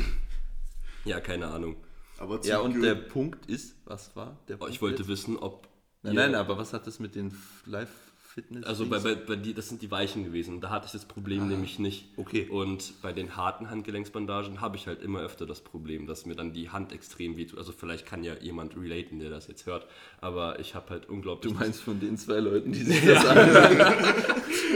[1.05, 1.77] Ja, keine Ahnung.
[2.19, 5.09] Aber Ja, und der Punkt ist, was war der Oh, Punkt ich wollte jetzt?
[5.09, 5.69] wissen, ob.
[6.03, 7.35] Nein, nein, aber was hat das mit den
[7.67, 8.65] Live-Fitness?
[8.65, 10.61] Also bei, bei, bei die, das sind die Weichen gewesen.
[10.61, 12.07] Da hatte ich das Problem nämlich nicht.
[12.17, 12.47] okay.
[12.49, 16.53] Und bei den harten Handgelenksbandagen habe ich halt immer öfter das Problem, dass mir dann
[16.53, 17.59] die Hand extrem wehtut.
[17.59, 19.87] Also vielleicht kann ja jemand relaten, der das jetzt hört.
[20.21, 21.53] Aber ich habe halt unglaublich.
[21.53, 23.79] Du meinst von den zwei Leuten, die sich das anhören?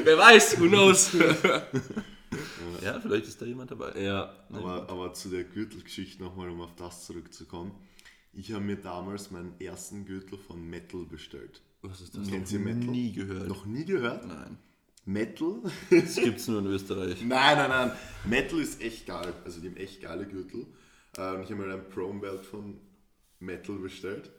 [0.04, 1.10] Wer weiß, who knows?
[2.82, 4.00] Ja, vielleicht ist da jemand dabei.
[4.00, 4.32] ja.
[4.52, 7.72] Aber, aber zu der Gürtelgeschichte nochmal, um auf das zurückzukommen.
[8.32, 11.62] Ich habe mir damals meinen ersten Gürtel von Metal bestellt.
[11.82, 12.28] Was ist das?
[12.28, 12.84] Kennt ihr Metal?
[12.90, 13.48] Nie gehört.
[13.48, 14.26] Noch nie gehört?
[14.26, 14.58] Nein.
[15.04, 15.62] Metal?
[15.90, 17.20] Das gibt's nur in Österreich.
[17.24, 17.92] nein, nein, nein.
[18.24, 19.32] Metal ist echt geil.
[19.44, 20.66] Also die haben echt geile Gürtel.
[21.16, 22.78] Äh, Und ich habe mir ein Chrome Belt von
[23.40, 24.30] Metal bestellt.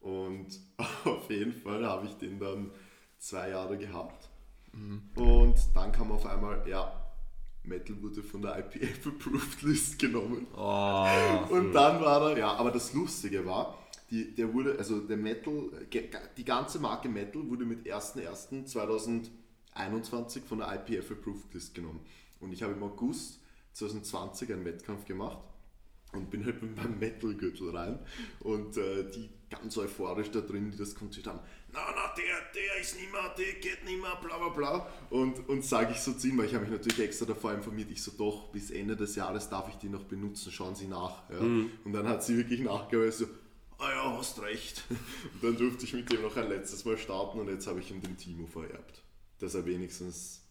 [0.00, 0.48] Und
[1.04, 2.70] auf jeden Fall habe ich den dann
[3.18, 4.28] zwei Jahre gehabt.
[5.16, 6.97] Und dann kam auf einmal, ja,
[7.68, 10.46] Metal wurde von der IPF Approved List genommen.
[10.56, 11.06] Oh.
[11.50, 13.78] Und dann war er, ja, aber das Lustige war,
[14.10, 15.70] die, der wurde, also der Metal,
[16.36, 22.00] die ganze Marke Metal wurde mit 1.1.2021 von der IPF Approved List genommen.
[22.40, 23.40] Und ich habe im August
[23.74, 25.38] 2020 einen Wettkampf gemacht
[26.12, 27.98] und bin halt mit meinem Metal-Gürtel rein
[28.40, 31.40] und äh, die ganz euphorisch da drin, die das konziert haben,
[31.72, 34.88] na, na, der, der ist nicht mehr, der geht nicht mehr, bla bla bla.
[35.10, 37.90] Und, und sage ich so zu ihm, weil ich habe mich natürlich extra davor informiert,
[37.90, 41.28] ich so, doch, bis Ende des Jahres darf ich die noch benutzen, schauen Sie nach.
[41.30, 41.38] Ja.
[41.38, 43.26] Und dann hat sie wirklich nachgehört, so,
[43.78, 44.84] ah ja, hast recht.
[44.90, 47.90] Und dann durfte ich mit dem noch ein letztes Mal starten und jetzt habe ich
[47.90, 49.02] ihm den Timo vererbt,
[49.38, 50.44] dass er wenigstens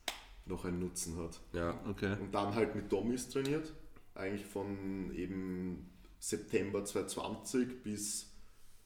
[0.45, 1.39] noch einen Nutzen hat.
[1.53, 1.79] Ja.
[1.89, 2.15] Okay.
[2.19, 3.73] Und dann halt mit Domis trainiert.
[4.15, 8.31] Eigentlich von eben September 2020 bis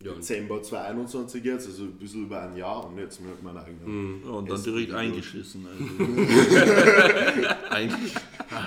[0.04, 4.24] Ja, Dezember 2021 jetzt, also ein bisschen über ein Jahr und jetzt mit meiner eigenen.
[4.24, 5.66] Ja, und dann direkt eingeschissen.
[5.68, 5.84] Also.
[7.70, 8.14] eigentlich,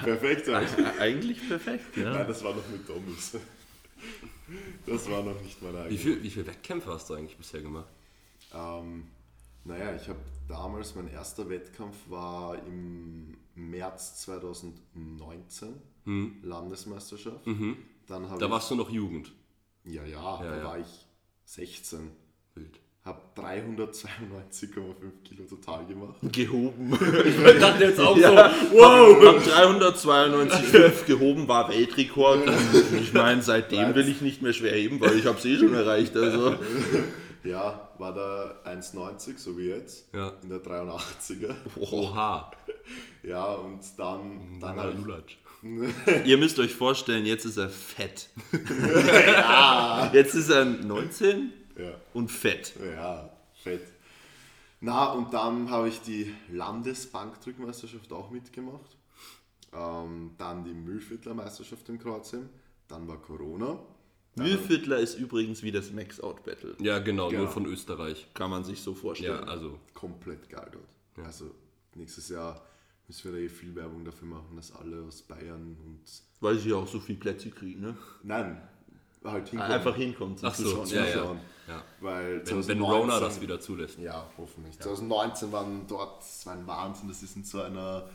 [0.02, 1.00] Perfekt, eigentlich.
[1.00, 2.24] eigentlich perfekt, Nein, ja.
[2.24, 3.36] das war noch mit Domis.
[4.86, 5.98] Das war noch nicht meine Wie eigene.
[5.98, 7.88] viele wie viel Wettkämpfe hast du eigentlich bisher gemacht?
[8.54, 9.04] Ähm,
[9.64, 10.18] naja, ich habe
[10.48, 15.74] damals, mein erster Wettkampf war im März 2019,
[16.42, 17.46] Landesmeisterschaft.
[17.46, 19.32] Dann habe Da ich, warst du noch Jugend.
[19.84, 20.64] ja, ja, da ja.
[20.64, 21.06] war ich
[21.44, 22.10] 16.
[22.54, 22.80] Wild.
[23.04, 24.54] Habe 392,5
[25.24, 26.14] Kilo total gemacht.
[26.32, 26.92] Gehoben.
[27.26, 28.50] Ich dachte jetzt auch Ja.
[28.50, 29.24] so, wow!
[29.26, 32.48] Hab 392,5 gehoben, war Weltrekord.
[32.98, 35.74] Ich meine, seitdem will ich nicht mehr schwer heben, weil ich habe es eh schon
[35.74, 36.16] erreicht.
[36.16, 36.56] Also.
[37.44, 40.08] Ja, war da 1,90, so wie jetzt.
[40.14, 40.32] Ja.
[40.42, 41.54] In der 83er.
[41.78, 42.50] Oha.
[43.22, 45.36] Ja, und dann, dann halt, Lulatsch.
[46.24, 48.28] Ihr müsst euch vorstellen, jetzt ist er fett.
[50.12, 52.74] Jetzt ist er 19 ja, und fett.
[52.94, 53.30] ja,
[53.62, 53.82] fett.
[54.80, 58.96] Na, und dann habe ich die Landesbankdrückmeisterschaft auch mitgemacht.
[59.72, 62.48] Ähm, dann die Mühlviertler Meisterschaft in Kroatien.
[62.86, 63.78] Dann war Corona.
[64.36, 66.76] Mühlviertler ist übrigens wie das Max-Out-Battle.
[66.80, 67.44] Ja, genau, Genau.
[67.44, 68.26] nur von Österreich.
[68.34, 69.44] Kann man sich so Ja, vorstellen.
[69.44, 69.78] also.
[69.94, 71.26] Komplett geil dort.
[71.26, 71.50] Also
[71.94, 72.60] nächstes Jahr
[73.06, 76.00] müssen wir da eh viel Werbung dafür machen, dass alle aus Bayern und
[76.40, 77.96] Weil sie auch so viel Plätze kriegen, ne?
[78.22, 78.60] Nein,
[79.24, 79.72] halt hinkommen.
[79.72, 80.88] Einfach hinkommen zum Ach so, Zuschauen.
[80.88, 81.12] ja, ja.
[81.12, 81.40] Zuschauen.
[81.68, 81.84] ja.
[82.00, 83.98] Weil Wenn, wenn 2019 Rona das wieder zulässt.
[83.98, 84.78] Ja, hoffentlich.
[84.80, 88.08] 2019 waren dort, das war ein Wahnsinn, das ist in so einer,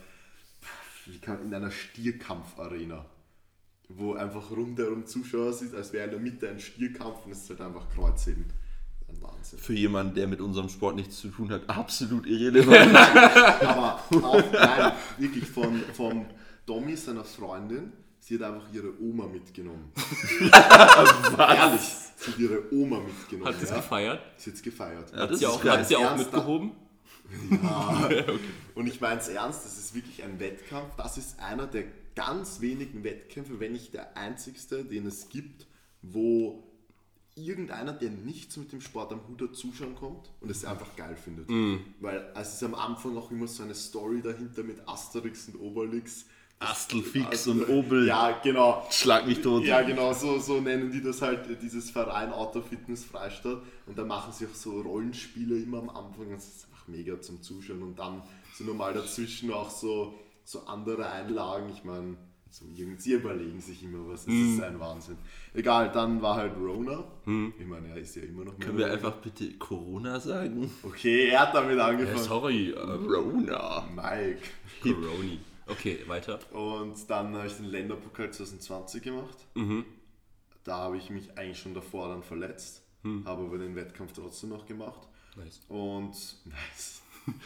[1.06, 3.04] wie kann- in einer Stierkampfarena,
[3.88, 7.50] wo einfach rundherum Zuschauer sind, als wäre in der Mitte ein Stierkampf und es ist
[7.50, 8.44] halt einfach Kreuzheben.
[9.22, 9.58] Wahnsinn.
[9.58, 12.94] Für jemanden, der mit unserem Sport nichts zu tun hat, absolut irrelevant.
[13.66, 16.26] Aber auch, nein, wirklich von, von
[16.66, 19.92] Domi, seiner Freundin, sie hat einfach ihre Oma mitgenommen.
[20.42, 21.80] Ehrlich,
[22.16, 23.52] sie hat ihre Oma mitgenommen.
[23.52, 23.76] Hat das ja.
[23.76, 24.20] gefeiert?
[24.36, 25.12] Sie hat es gefeiert.
[25.12, 26.72] Ja, Hat sie auch, hat sie auch mitgehoben?
[28.74, 30.96] Und ich meine es ernst, das ist wirklich ein Wettkampf.
[30.96, 35.66] Das ist einer der ganz wenigen Wettkämpfe, wenn nicht der einzigste, den es gibt,
[36.02, 36.69] wo
[37.34, 41.16] irgendeiner, der nichts mit dem Sport am Hut hat, zuschauen kommt und es einfach geil
[41.16, 41.48] findet.
[42.00, 46.26] Weil es ist am Anfang auch immer so eine Story dahinter mit Asterix und Obelix.
[46.60, 48.06] Astelfix und Obel.
[48.06, 48.86] Ja, genau.
[48.90, 49.64] Schlag mich tot.
[49.64, 53.62] Ja, genau, so, so nennen die das halt, dieses Verein Autofitness Freistadt.
[53.86, 56.30] Und da machen sie auch so Rollenspiele immer am Anfang.
[56.30, 57.82] Das ist einfach mega zum Zuschauen.
[57.82, 58.22] Und dann
[58.54, 60.14] so normal dazwischen auch so,
[60.44, 61.70] so andere Einlagen.
[61.74, 62.18] Ich meine,
[62.50, 62.64] so
[62.98, 64.24] sie überlegen sich immer was.
[64.24, 64.54] Das Mhm.
[64.54, 65.16] ist ein Wahnsinn.
[65.54, 67.04] Egal, dann war halt Rona.
[67.58, 70.70] Ich meine, er ist ja immer noch Können wir einfach bitte Corona sagen?
[70.82, 72.18] Okay, er hat damit Ja, angefangen.
[72.18, 73.88] sorry, äh, Corona.
[73.94, 74.40] Mike.
[74.82, 75.38] Coroni.
[75.66, 76.40] Okay, weiter.
[76.52, 79.36] Und dann habe ich den Länderpokal 2020 gemacht.
[79.54, 79.84] Mhm.
[80.64, 82.82] Da habe ich mich eigentlich schon davor dann verletzt,
[83.24, 85.06] habe aber den Wettkampf trotzdem noch gemacht.
[85.36, 85.60] Nice.
[85.68, 86.10] Und
[86.46, 87.02] nice.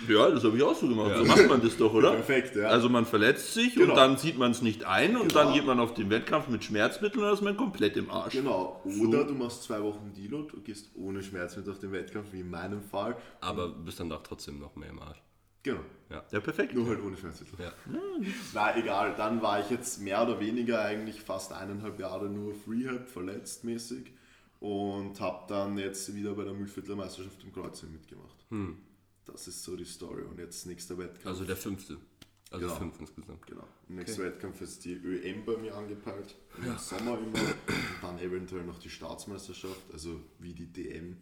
[0.08, 1.12] Ja, das habe ich auch so gemacht.
[1.16, 2.12] So macht man das doch, oder?
[2.12, 2.68] Perfekt, ja.
[2.68, 3.90] Also man verletzt sich Genau.
[3.90, 5.44] und dann sieht man es nicht ein und Genau.
[5.44, 8.32] dann geht man auf den Wettkampf mit Schmerzmitteln und dann ist man komplett im Arsch.
[8.34, 8.80] Genau.
[9.02, 12.40] Oder du machst zwei Wochen Deload, du gehst ohne Schmerz mit auf den Wettkampf, wie
[12.40, 13.16] in meinem Fall.
[13.40, 15.20] Aber bist dann doch trotzdem noch mehr im Arsch.
[15.64, 15.80] Genau.
[16.10, 16.74] Ja, perfekt.
[16.74, 17.54] Nur halt ohne Schmerzmittel.
[17.58, 17.72] Ja.
[18.52, 22.58] Na egal, dann war ich jetzt mehr oder weniger eigentlich fast eineinhalb Jahre nur auf
[22.70, 24.12] Rehab, verletzt mäßig.
[24.60, 28.36] Und habe dann jetzt wieder bei der Mühlviertler Meisterschaft im Kreuzheim mitgemacht.
[29.26, 30.22] Das ist so die Story.
[30.22, 31.26] Und jetzt nächster Wettkampf.
[31.26, 31.98] Also der fünfte.
[32.50, 32.78] Also Genau.
[32.78, 33.46] fünf insgesamt.
[33.46, 33.66] Genau.
[33.88, 36.36] Nächster Wettkampf ist die ÖM bei mir angepeilt.
[36.58, 37.38] Im Sommer immer.
[37.38, 41.16] Und dann eventuell noch die Staatsmeisterschaft, also wie die DM.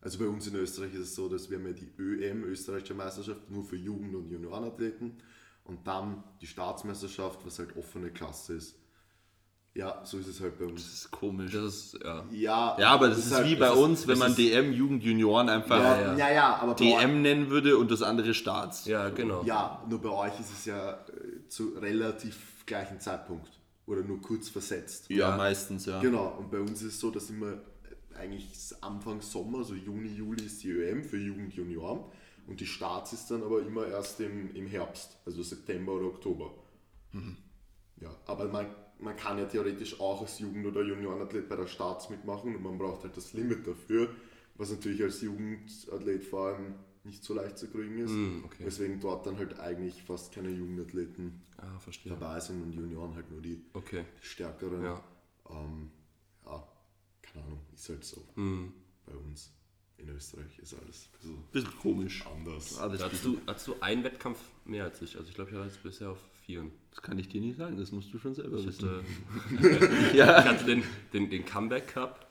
[0.00, 2.94] Also bei uns in Österreich ist es so, dass wir haben ja die ÖM, österreichische
[2.94, 5.18] Meisterschaft, nur für Jugend- und Juniorenathleten.
[5.64, 8.76] Und dann die Staatsmeisterschaft, was halt offene Klasse ist.
[9.74, 10.82] Ja, so ist es halt bei uns.
[10.82, 11.52] Das ist komisch.
[11.52, 12.24] Das ist, ja.
[12.32, 15.02] Ja, Ja, aber das ist halt- wie bei uns, wenn es man ist- DM, Jugend,
[15.04, 18.86] Junioren einfach Ja, ja, ja, aber DM nennen würde und das andere Staats.
[18.86, 19.44] Ja, genau.
[19.44, 23.48] Ja, nur bei euch ist es ja äh, zu relativ gleichen Zeitpunkt
[23.86, 25.08] oder nur kurz versetzt.
[25.08, 26.00] Ja, meistens, ja.
[26.00, 27.54] Genau, und bei uns ist es so, dass immer
[28.18, 28.48] eigentlich
[28.80, 32.00] Anfang Sommer, so Juni, Juli ist die ÖM für Jugend, Junioren
[32.48, 36.50] und die Starts ist dann aber immer erst im, im Herbst, also September oder Oktober.
[38.00, 38.66] Ja, aber man,
[39.00, 42.78] man kann ja theoretisch auch als Jugend- oder Juniorenathlet bei der Starts mitmachen und man
[42.78, 44.08] braucht halt das Limit dafür,
[44.56, 48.64] was natürlich als Jugendathlet vor allem nicht so leicht zu kriegen ist, Mm, okay.
[48.66, 52.12] weswegen dort dann halt eigentlich fast keine Jugendathleten Ah, verstehe.
[52.12, 54.04] dabei sind und Junioren halt nur die, Okay.
[54.22, 54.84] die stärkeren.
[54.84, 55.02] Ja.
[55.48, 55.90] Ähm,
[56.44, 56.68] ja,
[57.22, 58.22] keine Ahnung, ist halt so.
[58.34, 58.72] Mhm.
[59.06, 59.50] Bei uns
[59.96, 62.26] in Österreich ist alles ein bisschen Bisschen komisch.
[62.26, 62.78] anders.
[62.78, 65.16] Alles Hast du, hast du einen Wettkampf mehr als ich?
[65.16, 66.72] Also ich glaube, ich war jetzt bisher auf vieren.
[66.90, 68.88] Das kann ich dir nicht sagen, das musst du schon selber Ich wissen.
[68.90, 70.40] hatte, Ja.
[70.40, 70.82] ich hatte den,
[71.12, 72.26] den, den Comeback Cup.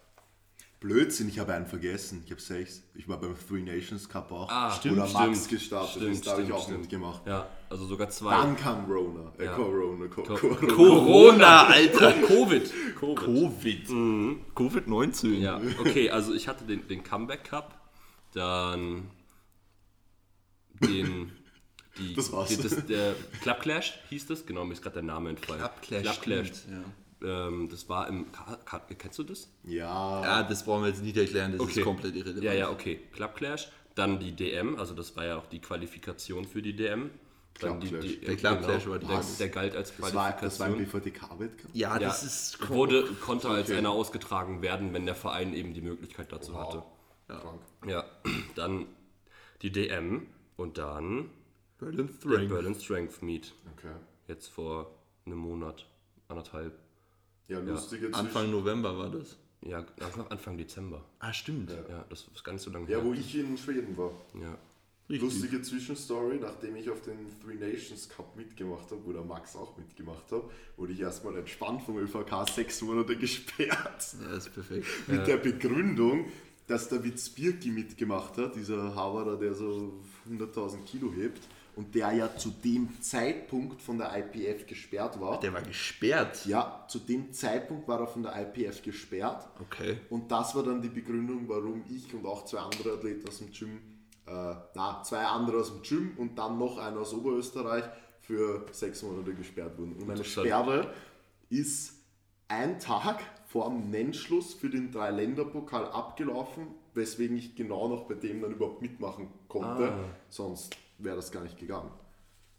[0.81, 2.21] Blödsinn, ich habe einen vergessen.
[2.25, 2.83] Ich habe sechs.
[2.95, 4.49] Ich war beim Three Nations Cup auch.
[4.49, 5.49] Ah, stimmt, der Max stimmt.
[5.49, 6.25] gestartet Stimmt, ist.
[6.27, 6.81] Da habe ich auch stimmt.
[6.81, 7.27] mitgemacht.
[7.27, 8.31] Ja, also sogar zwei.
[8.31, 9.31] Dann kam Rona.
[9.37, 9.55] Äh, Ja.
[9.55, 10.07] Corona.
[10.07, 10.73] Co Co- Corona.
[10.73, 12.13] Corona, Alter!
[12.25, 12.71] Covid.
[12.97, 13.19] Covid.
[13.25, 13.89] Covid.
[13.89, 14.39] Mhm.
[14.55, 15.33] Covid-19.
[15.39, 17.77] Ja, okay, also ich hatte den, den Comeback Cup,
[18.33, 19.09] dann
[20.81, 21.31] den.
[21.99, 22.49] Die, Das war's.
[22.49, 25.59] Die, das, der Club Clash hieß das, genau, mir ist gerade der Name entfallen.
[25.61, 26.47] Club Clash, Club Clash.
[26.47, 26.85] stimmt,
[27.21, 28.27] Ähm, das war im.
[28.97, 29.49] Kennst du das?
[29.63, 30.23] Ja.
[30.23, 31.79] Ja, das brauchen wir jetzt nicht erklären, das Okay.
[31.79, 32.43] ist komplett irrelevant.
[32.43, 32.99] Ja, ja, okay.
[33.13, 37.09] Club Clash, dann die DM, also das war ja auch die Qualifikation für die DM.
[37.59, 38.05] Dann Club die, Clash.
[38.05, 39.37] die, Der Club Clash war der, das.
[39.37, 41.01] der galt als das, war, das war ein Qualifikation.
[41.39, 41.75] BVDK-Wettkampf.
[41.75, 45.81] Ja, Ja, das ist wurde, konnte als einer ausgetragen werden, wenn der Verein eben die
[45.81, 46.83] Möglichkeit dazu hatte.
[47.27, 47.59] Krank.
[47.85, 48.05] Ja,
[48.55, 48.85] dann
[49.61, 51.29] die DM und dann
[51.79, 52.49] Berlin Strength.
[52.49, 53.53] Berlin Strength Meet.
[53.77, 53.93] Okay.
[54.27, 54.91] Jetzt vor
[55.25, 55.85] einem Monat,
[56.27, 56.77] anderthalb.
[57.47, 59.37] Ja, lustige Anfang November war das.
[59.61, 61.03] Ja, Anfang- Anfang Dezember.
[61.19, 61.71] Ah, stimmt.
[61.71, 63.05] Ja, das ist gar nicht so lange Ja, her.
[63.05, 64.11] wo ich in Schweden war.
[64.39, 64.57] Ja.
[65.09, 65.21] Richtig.
[65.33, 69.75] Lustige Zwischenstory, nachdem ich auf den Three Nations Cup mitgemacht habe, wo der Max auch
[69.75, 70.43] mitgemacht hat,
[70.77, 74.15] wurde ich erstmal entspannt vom ÖVK sechs Monate gesperrt.
[74.21, 74.85] Ja, ist perfekt.
[75.07, 76.25] Mit der Begründung,
[76.67, 81.41] dass der Witz Birki mitgemacht hat, dieser Harvarder, der so 100.000 Kilo hebt
[81.79, 85.39] und der ja zu dem Zeitpunkt von der IPF gesperrt war.
[85.39, 86.45] Der war gesperrt.
[86.45, 89.47] Ja, zu dem Zeitpunkt war er von der IPF gesperrt.
[89.61, 89.95] Okay.
[90.09, 93.49] Und das war dann die Begründung, warum ich und auch zwei andere Athleten aus dem
[93.51, 93.77] Gym,
[94.27, 97.85] äh, na, zwei andere aus dem Gym und dann noch einer aus Oberösterreich
[98.19, 99.93] für sechs Monate gesperrt wurden.
[99.93, 100.25] Und meine.
[100.25, 100.93] Sperre
[101.49, 101.93] ist
[102.49, 108.41] ein Tag vor dem Nennschluss für den Dreiländerpokal abgelaufen, weswegen ich genau noch bei dem
[108.41, 109.93] dann überhaupt mitmachen konnte.
[109.93, 110.09] Ah.
[110.27, 111.91] Sonst wäre das gar nicht gegangen.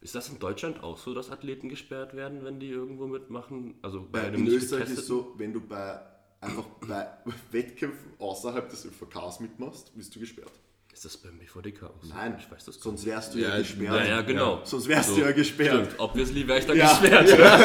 [0.01, 3.75] Ist das in Deutschland auch so, dass Athleten gesperrt werden, wenn die irgendwo mitmachen?
[3.83, 5.19] Also bei Bei, einem in nicht Österreich ist getesteten?
[5.25, 6.01] so, wenn du bei
[6.41, 7.07] einfach bei
[7.53, 10.51] Wettkämpfen außerhalb des ÖVKs mitmachst, bist du gesperrt.
[10.93, 12.13] Ist das beim BVDK auch so?
[12.15, 13.13] Nein, ich weiß das gar sonst nicht.
[13.15, 13.95] wärst du ja, Ja, gesperrt.
[14.01, 14.61] Ja, ja, genau.
[14.65, 15.87] Sonst wärst So, du ja gesperrt.
[15.87, 17.29] Stimmt, obviously wäre ich Ja, gesperrt.
[17.39, 17.59] ja.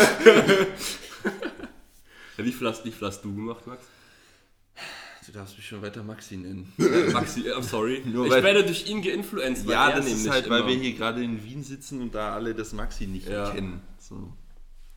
[2.37, 3.85] Ja, wie, viel hast, wie viel hast du gemacht, Max?
[5.25, 6.71] Du darfst mich schon weiter Maxi nennen.
[7.13, 8.03] Maxi, äh, I'm sorry.
[8.05, 10.75] Nur ich weil- werde durch ihn geinfluenced, weil ja, das ist halt, weil immer- wir
[10.75, 13.49] hier gerade in Wien sitzen und da alle das Maxi nicht Ja.
[13.51, 13.81] kennen.
[13.97, 14.33] So.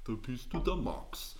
[0.05, 1.37] Da bist du der Max.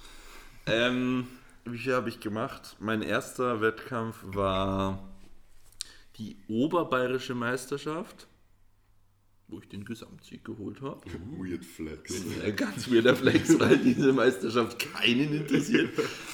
[0.67, 1.27] Ähm,
[1.65, 2.77] wie viel habe ich gemacht?
[2.79, 5.03] Mein erster Wettkampf war
[6.17, 8.27] die Oberbayerische Meisterschaft,
[9.49, 11.01] wo ich den Gesamtsieg geholt habe.
[11.39, 12.13] Weird Flex.
[12.57, 15.91] Ganz weirder Flex, weil diese Meisterschaft keinen interessiert.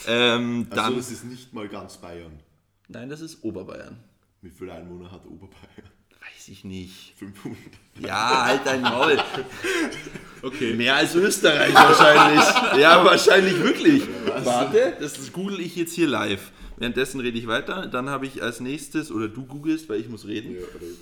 [0.07, 2.41] Ähm, Also dann, das ist nicht mal ganz Bayern.
[2.89, 3.97] nein, das ist Oberbayern.
[4.43, 5.91] Wie viele Einwohner hat Oberbayern?
[6.21, 7.15] Weiß ich nicht.
[7.19, 7.59] 500.
[8.01, 9.17] Ja, halt dein Maul.
[10.43, 10.75] Okay.
[10.75, 12.81] Mehr als Österreich wahrscheinlich.
[12.81, 14.03] ja, wahrscheinlich wirklich.
[14.43, 16.51] Warte, das google ich jetzt hier live.
[16.77, 17.87] Währenddessen rede ich weiter.
[17.87, 20.55] Dann habe ich als nächstes, oder du googelst, weil ich muss reden.
[20.55, 20.97] Ja, red.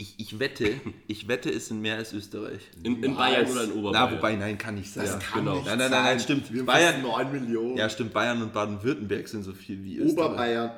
[0.00, 2.62] Ich, ich wette, ich wette, es sind mehr als Österreich.
[2.82, 3.92] In, in Bayern oder in Oberbayern?
[4.10, 5.04] Na, wobei, nein, kann nicht sein.
[5.04, 5.56] Das kann genau.
[5.56, 6.50] nicht Nein, nein, nein, nein, stimmt.
[6.50, 7.76] Wir haben Bayern- fast 9 Millionen.
[7.76, 10.26] Ja, stimmt, Bayern und Baden-Württemberg sind so viel wie Österreich.
[10.26, 10.70] Oberbayern.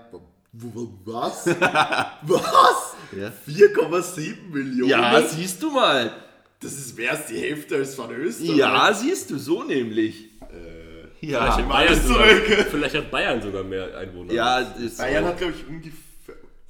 [1.05, 1.47] Was?
[2.23, 2.97] Was?
[3.17, 3.33] Ja.
[3.49, 4.91] 4,7 Millionen?
[4.91, 6.13] Ja, siehst du mal.
[6.61, 8.57] das ist mehr als die Hälfte als von Österreich.
[8.57, 10.31] Ja, siehst du, so nämlich.
[10.51, 12.67] Äh, Ja, Vielleicht, hat Bayern sogar, zurück.
[12.73, 14.33] vielleicht hat Bayern sogar mehr Einwohner.
[14.33, 15.93] ja ist Bayern auch- hat, glaube ich, ungefähr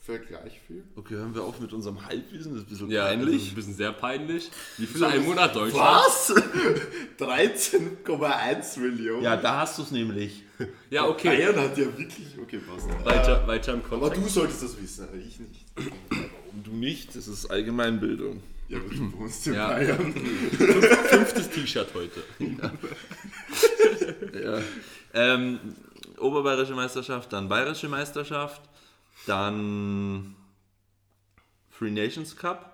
[0.06, 0.82] gleich viel.
[0.96, 3.48] Okay, hören wir auf mit unserem Halbwissen, das ist ein bisschen ja das ist peinlich.
[3.50, 4.50] ein bisschen sehr peinlich.
[4.78, 5.84] Wie viele Einwohner hat Deutschland?
[5.84, 6.34] Was?
[7.18, 9.22] 13,1 Millionen?
[9.22, 10.42] Ja, da hast du es nämlich.
[10.90, 11.28] Ja, okay.
[11.28, 12.36] Bayern hat ja wirklich.
[12.40, 12.88] Okay, passt.
[13.04, 14.24] Weiter, weiter im Aber Kontext.
[14.24, 15.64] du solltest das wissen, aber ich nicht.
[16.52, 18.42] Und du nicht, das ist Allgemeinbildung.
[18.68, 19.68] Ja, aber du wohnst in Ja.
[19.68, 20.12] Bayern.
[20.14, 22.22] Fünftes T-Shirt heute.
[24.42, 24.60] Ja.
[25.14, 25.58] Ähm,
[26.18, 28.62] Oberbayerische Meisterschaft, dann Bayerische Meisterschaft,
[29.27, 30.35] dann
[31.77, 32.68] Three Nations Cup.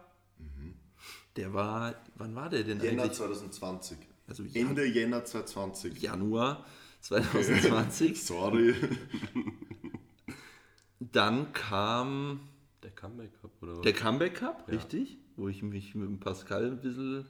[1.37, 3.17] Der war, wann war der denn Jänner eigentlich?
[3.19, 3.97] 2020.
[4.27, 6.03] Also Jan Ende Jänner 2020.
[6.03, 6.67] Januar
[7.01, 8.21] 2020.
[8.23, 8.75] Sorry.
[11.01, 12.41] Dann kam
[12.83, 13.81] Der Comeback Cup oder was?
[13.83, 15.17] der Comeback Cup, richtig?
[15.37, 17.25] Wo ich mich mit dem Pascal ein bisschen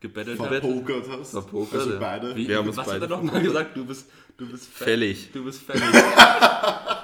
[0.00, 1.32] gebettelt Verpokert hast.
[1.32, 1.98] Verpokert, Also ja.
[1.98, 2.34] beide.
[2.34, 3.76] Wie, Wir haben uns was hat beide er doch mal gesagt?
[3.76, 5.30] Du bist, du bist Fällig.
[5.32, 5.82] Du bist fällig.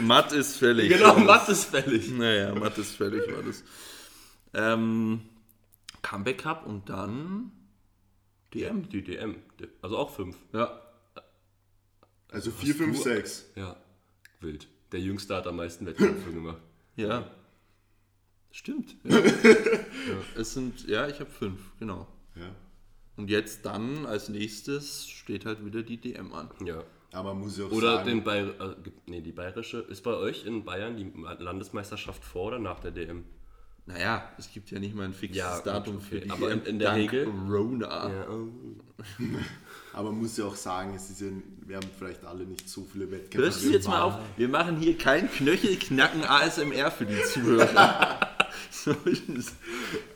[0.00, 0.88] Matt ist fällig.
[0.88, 1.16] genau.
[1.18, 2.10] Matt ist fällig.
[2.10, 3.64] Naja, Matt ist fällig war das.
[4.52, 5.20] Ähm,
[6.02, 7.52] Comeback Cup und dann
[8.52, 8.88] DM.
[8.88, 9.36] Die DM.
[9.82, 10.36] Also auch fünf.
[10.52, 10.80] Ja.
[12.30, 13.50] Also 4, 5, 6.
[13.54, 13.76] Ja.
[14.40, 14.66] Wild.
[14.92, 16.60] Der Jüngste hat am meisten Wettkämpfe gemacht.
[16.96, 17.30] Ja.
[18.50, 18.96] Stimmt.
[19.04, 19.18] Ja.
[19.18, 19.28] ja.
[20.36, 22.06] Es sind, ja, ich habe fünf, genau.
[22.36, 22.54] Ja.
[23.16, 26.50] Und jetzt dann als nächstes steht halt wieder die DM an.
[26.64, 26.82] Ja.
[27.14, 28.74] Aber man muss ja auch Oder sagen, den Bayer, äh,
[29.06, 29.78] nee, die bayerische.
[29.78, 33.24] Ist bei euch in Bayern die Landesmeisterschaft vor oder nach der DM?
[33.86, 36.04] Naja, es gibt ja nicht mal ein fixes Ja, Datum okay.
[36.06, 36.60] für die Aber DM.
[36.60, 38.10] in- in der dank Regel- Rona.
[38.10, 38.26] Ja.
[39.92, 41.28] aber man muss ja auch sagen, es ist ja,
[41.66, 43.38] wir haben vielleicht alle nicht so viele Wettkämpfe.
[43.46, 44.14] Hörst du Wir jetzt mal auf?
[44.36, 48.18] Wir machen hier kein Knöchelknacken ASMR für die Zuhörer.
[48.70, 49.52] so ist es.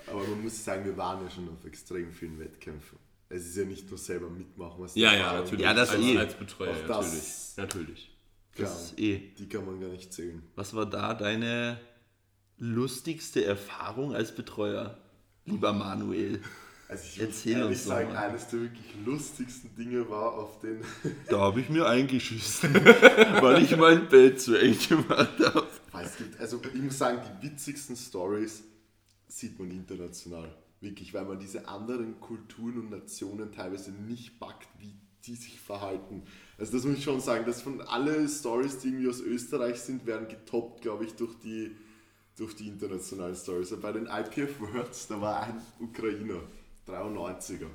[0.07, 2.99] Aber man muss sagen, wir waren ja schon auf extrem vielen Wettkämpfen.
[3.31, 5.61] Es ist ja nicht nur selber mitmachen, was die Ja, ja, natürlich.
[5.65, 6.19] Ja, das als, eh.
[6.19, 7.13] als Betreuer, Auch natürlich.
[7.21, 8.11] das- Natürlich.
[8.55, 9.19] Klar, Das ist eh.
[9.39, 10.43] die kann man gar nicht zählen.
[10.57, 11.79] Was war da deine
[12.57, 14.99] lustigste Erfahrung als Betreuer,
[15.45, 16.41] lieber Manuel?
[16.91, 18.29] Also ich Erzähl muss ehrlich sagen, mal.
[18.31, 20.81] eines der wirklich lustigsten Dinge war auf den
[21.29, 22.73] Da habe ich mir eingeschissen,
[23.43, 25.67] weil ich mein Bett zu eng gemacht habe.
[26.39, 28.63] Also ich muss sagen, die witzigsten Stories
[29.27, 30.51] sieht man international.
[30.81, 36.23] Wirklich, weil man diese anderen Kulturen und Nationen teilweise nicht packt, wie die sich verhalten.
[36.57, 40.07] Also das muss ich schon sagen, dass von alle Stories, die irgendwie aus Österreich sind,
[40.07, 41.77] werden getoppt, glaube ich, durch die,
[42.37, 43.75] durch die internationalen Stories.
[43.81, 46.41] Bei den IPF Worlds, da war ein Ukrainer,
[46.87, 47.67] 93er.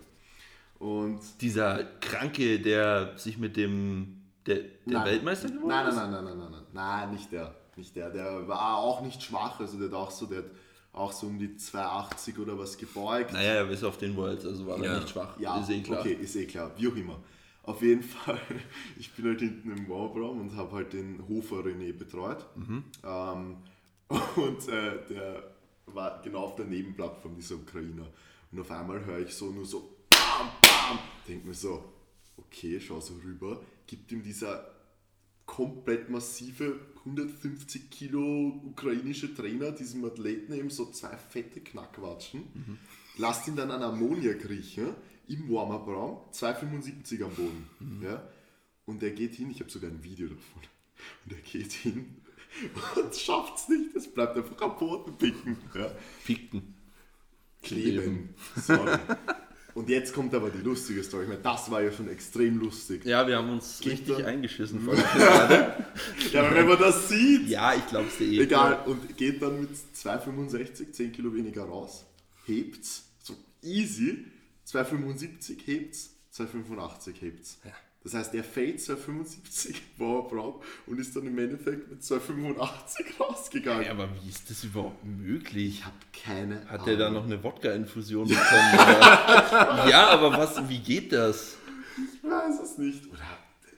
[0.79, 5.05] Und Dieser Kranke, der sich mit dem der, der Nein.
[5.05, 5.95] Weltmeister geworden nein, ist?
[5.95, 7.55] Nein, nein, nein, nein, nein, nein, nein, nicht der.
[7.75, 8.09] Nicht der.
[8.09, 10.51] Der war auch nicht schwach, also der hat auch so, der hat
[10.93, 13.33] auch so um die 280 oder was gebeugt.
[13.33, 14.95] Naja, er ist auf den Worlds, also war er Ja.
[14.99, 15.39] nicht schwach.
[15.39, 15.99] Ja, ist eh klar.
[15.99, 17.19] okay, ist eh klar, wie auch immer.
[17.63, 18.39] Auf jeden Fall,
[18.99, 22.45] ich bin halt hinten im Warbraum und habe halt den Hofer René betreut.
[22.55, 22.83] Mhm.
[23.03, 23.57] Ähm,
[24.35, 25.43] und äh, der
[25.87, 28.05] war genau auf der Nebenplattform, dieser Ukrainer.
[28.51, 30.99] Und auf einmal höre ich so nur so BAM, BAM.
[31.27, 31.83] Denke mir so,
[32.37, 34.67] okay, schau so rüber, gibt ihm dieser
[35.45, 42.79] komplett massive 150 Kilo ukrainische Trainer, diesem Athleten eben so zwei fette Knackwatschen,
[43.17, 44.95] lasst ihn dann an Ammoniak riechen,
[45.27, 48.01] im Warm-Up-Raum, 2,75 am Boden.
[48.01, 48.27] Ja?
[48.85, 50.61] Und er geht hin, ich habe sogar ein Video davon,
[51.25, 52.21] und er geht hin
[52.95, 55.57] und schafft es nicht, es bleibt einfach am Boden picken.
[55.75, 55.91] Ja?
[56.25, 56.75] Pickten.
[57.61, 58.35] Kleben.
[58.55, 58.97] Sorry.
[59.75, 61.23] Und jetzt kommt aber die lustige Story.
[61.23, 63.03] Ich meine, das war ja schon extrem lustig.
[63.05, 64.25] Ja, wir haben uns Geht richtig da?
[64.25, 65.85] eingeschissen vor der Finale.
[66.31, 68.41] Ja, aber wenn man das sieht, Ja, ich glaube es dir eh.
[68.43, 72.05] Egal, und geht dann mit 2,65, 10 Kilo weniger raus,
[72.45, 74.25] hebt's, so easy,
[74.67, 77.57] 2,75 hebt's, 2,85 hebt's.
[78.03, 83.85] Das heißt, er fällt 2,75 Powerprop und ist dann im Endeffekt mit 2,85 rausgegangen.
[83.85, 85.79] Ja, aber wie ist das überhaupt möglich?
[85.79, 86.85] Ich habe keine Hat Ahnung.
[86.85, 88.73] der da noch eine Wodka-Infusion bekommen?
[89.89, 91.55] ja, aber was, wie geht das?
[91.97, 93.05] Ich weiß es nicht.
[93.11, 93.19] Oder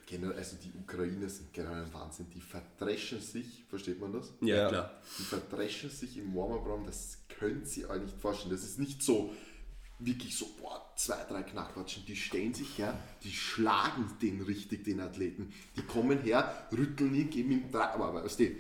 [0.08, 2.28] generell, also die Ukrainer sind generell ein Wahnsinn.
[2.34, 4.34] Die verdreschen sich, versteht man das?
[4.42, 4.70] Ja, Ja.
[4.70, 5.02] klar.
[5.20, 8.52] Die verdreschen sich im Warm-Up-Raum, das können sie euch nicht vorstellen.
[8.52, 9.34] Das ist nicht so,
[10.00, 12.06] wirklich so, boah, zwei, drei Knackwatschen.
[12.06, 15.54] Die stellen sich her, die schlagen den richtig, den Athleten.
[15.76, 18.52] Die kommen her, rütteln ihn, geben ihm drei, aber weißt du,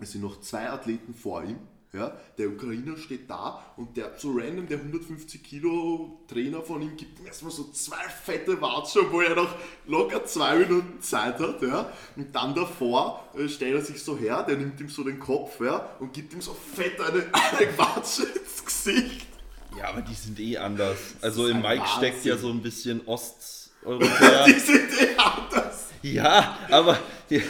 [0.00, 1.58] es sind noch zwei Athleten vor ihm.
[1.90, 6.94] Ja, der Ukrainer steht da und der so random, der 150 Kilo Trainer von ihm
[6.98, 9.54] gibt ihm erstmal so zwei fette Watschen, wo er noch
[9.86, 11.62] locker zwei Minuten Zeit hat.
[11.62, 15.18] Ja, und dann davor äh, stellt er sich so her, der nimmt ihm so den
[15.18, 19.37] Kopf ja, und gibt ihm so fett eine, eine Watsche ins Gesicht.
[19.76, 20.98] Ja, aber die sind eh anders.
[21.20, 22.48] Also im Mike steckt ja Wahnsinn.
[22.48, 24.44] so ein bisschen Osteuropäer.
[24.46, 25.84] Die sind eh anders.
[26.02, 27.40] Ja, aber ja,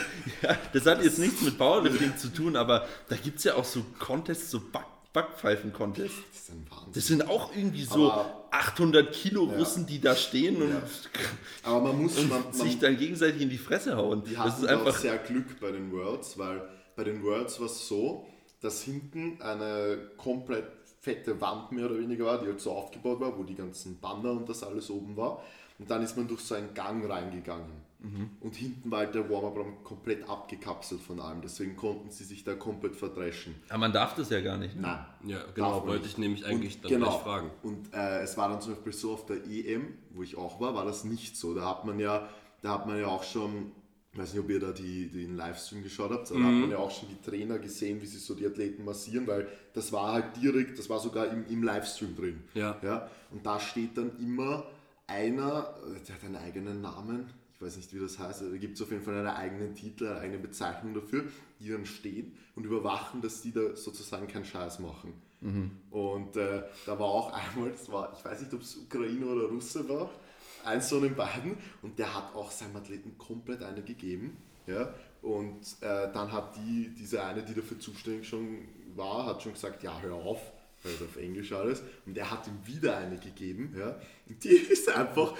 [0.73, 3.85] das hat jetzt nichts mit Powerlifting zu tun, aber da gibt es ja auch so
[3.99, 6.17] Contests, so Back Backpfeifen-Contests.
[6.33, 6.93] Das ist ein Wahnsinn.
[6.95, 10.75] Das sind auch irgendwie so Aber- 800 Kilo Russen, die da stehen und,
[11.63, 14.23] Aber man muss, man, und man, sich dann gegenseitig in die Fresse hauen.
[14.25, 14.97] Die Das ist auch einfach.
[14.99, 16.63] sehr Glück bei den Worlds, weil
[16.95, 18.27] bei den Worlds war es so,
[18.61, 23.37] dass hinten eine komplett fette Wand mehr oder weniger war, die halt so aufgebaut war,
[23.39, 25.43] wo die ganzen Banner und das alles oben war.
[25.79, 27.89] Und dann ist man durch so einen Gang reingegangen.
[28.41, 31.41] Und hinten war halt der Warm-Up-Raum komplett abgekapselt von allem.
[31.43, 33.57] Deswegen konnten sie sich da komplett verdreschen.
[33.69, 34.77] Aber man darf das ja gar nicht.
[34.77, 34.83] Ne?
[34.83, 35.31] Nein.
[35.31, 36.13] Ja, genau, darf man wollte nicht.
[36.13, 37.11] ich nämlich eigentlich Und dann genau.
[37.11, 37.51] gleich fragen.
[37.65, 40.75] Und äh, es war dann zum Beispiel so auf der EM, wo ich auch war,
[40.77, 41.55] war das nicht so.
[41.57, 42.29] Da hat man ja,
[42.63, 43.73] da hat man ja auch schon,
[44.13, 46.61] ich weiß nicht, ob ihr da die, den Livestream geschaut habt, da hat Mhm.
[46.63, 49.93] man ja auch schon die Trainer gesehen, wie sie so die Athleten massieren, weil das
[49.93, 52.43] war halt direkt, das war sogar im, im Livestream drin.
[52.55, 52.79] Ja.
[52.83, 53.11] ja.
[53.31, 54.65] Und da steht dann immer
[55.07, 55.75] einer,
[56.09, 58.91] der hat einen eigenen Namen, ich weiß nicht, wie das heißt, da gibt es auf
[58.91, 61.25] jeden Fall einen eigenen Titel, eine eigene Bezeichnung dafür,
[61.61, 65.13] die dann stehen und überwachen, dass die da sozusagen keinen Scheiß machen.
[65.91, 69.47] Und äh, da war auch einmal, das war, ich weiß nicht, ob es Ukraine oder
[69.49, 70.11] Russe war,
[70.65, 74.37] eins von den beiden, und der hat auch seinem Athleten komplett eine gegeben.
[74.67, 74.93] Ja?
[75.23, 79.83] Und äh, dann hat die, diese eine, die dafür zuständig schon war, hat schon gesagt,
[79.83, 80.41] ja, hör auf,
[80.85, 83.75] also auf Englisch alles, und er hat ihm wieder eine gegeben.
[83.77, 83.97] Ja?
[84.29, 85.35] Und die ist einfach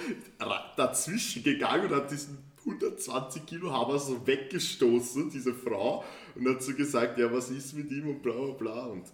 [0.75, 6.03] dazwischen gegangen und hat diesen 120 Kilo Hammer so weggestoßen, diese Frau,
[6.35, 8.85] und hat so gesagt, ja, was ist mit ihm und bla bla bla.
[8.85, 9.05] Und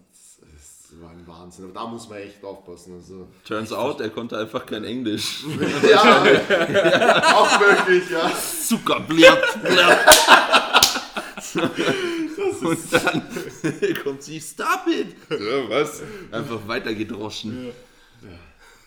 [0.89, 1.65] das, war ein Wahnsinn.
[1.65, 2.95] Aber da muss man echt aufpassen.
[2.95, 5.43] Also, Turns out, er konnte einfach kein Englisch.
[5.89, 6.23] ja,
[7.35, 8.31] auch möglich, ja.
[8.35, 9.99] Zucker, blirrt, blirrt.
[12.61, 13.23] Und dann
[14.03, 15.15] kommt sie, stop it!
[15.29, 16.01] Ja, was?
[16.31, 17.71] Einfach weitergedroschen.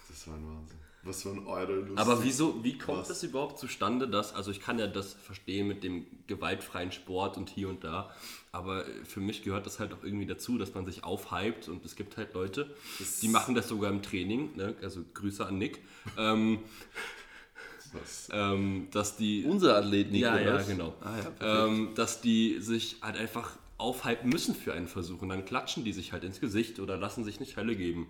[0.09, 0.78] Das war ein Wahnsinn.
[1.03, 1.99] Was waren eure Lust?
[1.99, 3.09] Aber wieso, wie kommt Was?
[3.09, 7.49] das überhaupt zustande, dass, also ich kann ja das verstehen mit dem gewaltfreien Sport und
[7.49, 8.11] hier und da,
[8.53, 11.96] aber für mich gehört das halt auch irgendwie dazu, dass man sich aufhypt und es
[11.96, 12.74] gibt halt Leute,
[13.22, 14.74] die machen das sogar im Training, ne?
[14.82, 15.80] also Grüße an Nick,
[16.16, 16.61] ähm,
[17.92, 18.28] Was?
[18.32, 19.44] ähm, dass die...
[19.44, 20.68] Unser Athlet Ja, Nikolas.
[20.68, 20.94] ja, genau.
[21.01, 25.44] Ah, ja, ähm, dass die sich halt einfach aufhypen müssen für einen Versuch und dann
[25.44, 28.09] klatschen die sich halt ins Gesicht oder lassen sich nicht Hölle geben.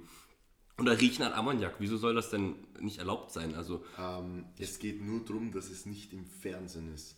[0.79, 1.75] Oder riechen an Ammoniak.
[1.81, 3.55] Wieso soll das denn nicht erlaubt sein?
[3.57, 7.18] Also, Ähm, es geht nur darum, dass es nicht im Fernsehen ist.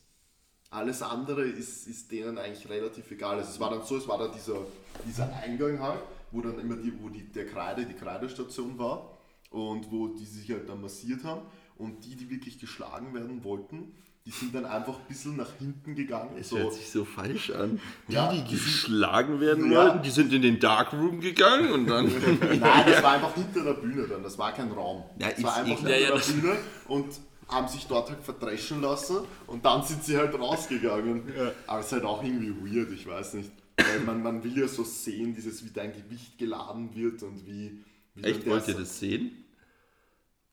[0.71, 3.39] Alles andere ist, ist denen eigentlich relativ egal.
[3.39, 4.59] Also es war dann so, es war da dieser,
[5.05, 5.99] dieser Eingang halt,
[6.31, 9.19] wo dann immer die, wo die, der Kreide, die Kreidestation war
[9.51, 11.43] und wo die sich halt dann massiert haben.
[11.77, 13.93] Und die, die wirklich geschlagen werden wollten,
[14.27, 16.37] die sind dann einfach ein bisschen nach hinten gegangen.
[16.39, 17.81] Es so, hört sich so falsch an.
[18.07, 18.31] Die, Ja.
[18.33, 19.79] die geschlagen werden Ja.
[19.87, 22.05] wollten, die sind in den Darkroom gegangen und dann.
[22.61, 25.03] Nein, das war einfach hinter der Bühne dann, das war kein Raum.
[25.19, 25.99] Ja, das war einfach hinter.
[25.99, 26.57] Ja, ja, der Bühne
[26.87, 27.07] und
[27.51, 31.23] haben sich dort halt verdreschen lassen und dann sind sie halt rausgegangen.
[31.67, 33.51] Aber es ist halt auch irgendwie weird, ich weiß nicht.
[33.77, 37.83] Weil man, man will ja so sehen, dieses, wie dein Gewicht geladen wird und wie.
[38.15, 39.45] wie Echt, dann wollt ihr so- das sehen?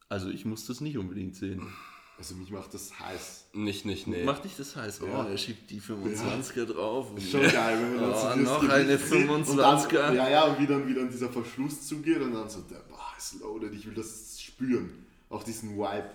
[0.10, 1.62] Also ich muss das nicht unbedingt sehen.
[2.18, 3.50] Also mich macht das heiß.
[3.54, 4.24] nicht, nicht, nee.
[4.24, 5.02] Macht dich das heiß?
[5.04, 5.26] Oh, Ja.
[5.28, 7.12] er schiebt die 25er drauf.
[7.12, 9.92] Und schon geil, wenn man dann Oh, so dieses noch eine sieht und 25er.
[9.94, 12.80] Dann, ja, ja, und wie dann, wie dann dieser Verschluss zugeht und dann so, der,
[12.90, 14.90] boah, ist loaded, ich will das spüren.
[15.30, 16.10] Auch diesen Vibe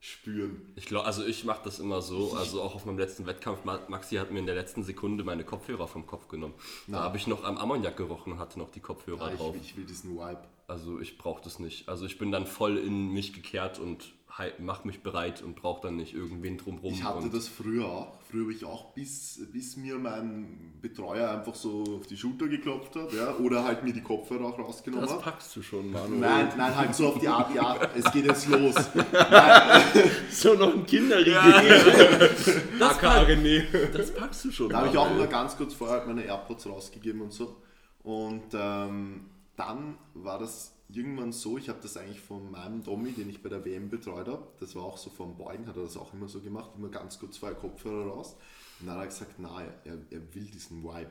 [0.00, 0.72] spüren.
[0.76, 3.80] Ich glaube, also ich mache das immer so, also auch auf meinem letzten Wettkampf, Ma-
[3.88, 6.54] Maxi hat mir in der letzten Sekunde meine Kopfhörer vom Kopf genommen.
[6.86, 7.00] Da Na.
[7.04, 9.56] habe ich noch am Ammoniak gerochen und hatte noch die Kopfhörer Ja, ich, drauf.
[9.60, 10.42] ich will diesen Vibe.
[10.68, 11.88] Also ich brauche das nicht.
[11.88, 14.12] Also ich bin dann voll in mich gekehrt und
[14.58, 16.92] mache mich bereit und brauche dann nicht irgendwen drumrum.
[16.92, 18.20] Ich hatte und das früher auch.
[18.28, 22.96] Früher habe ich auch, bis, bis mir mein Betreuer einfach so auf die Schulter geklopft
[22.96, 25.22] hat, ja, oder halt mir die Kopfhörer auch rausgenommen das hat.
[25.22, 26.16] packst du schon, Manu.
[26.16, 28.74] Nein, nein, halt so auf die Art, ja, es geht jetzt los.
[29.12, 29.82] Nein,
[30.30, 31.34] So noch ein Kinderriegel.
[32.78, 33.64] das, René.
[33.92, 34.68] Das packst du schon.
[34.68, 37.56] da habe ich auch mal ganz kurz vorher halt meine AirPods rausgegeben und so.
[38.02, 43.28] Und ähm, dann war das irgendwann so, ich habe das eigentlich von meinem Domi, den
[43.28, 45.96] ich bei der WM betreut habe, das war auch so vom Beugen, hat er das
[45.96, 48.36] auch immer so gemacht, immer ganz kurz vorher Kopfhörer raus.
[48.80, 51.10] Und dann hat er gesagt, na, er, er will diesen Vibe.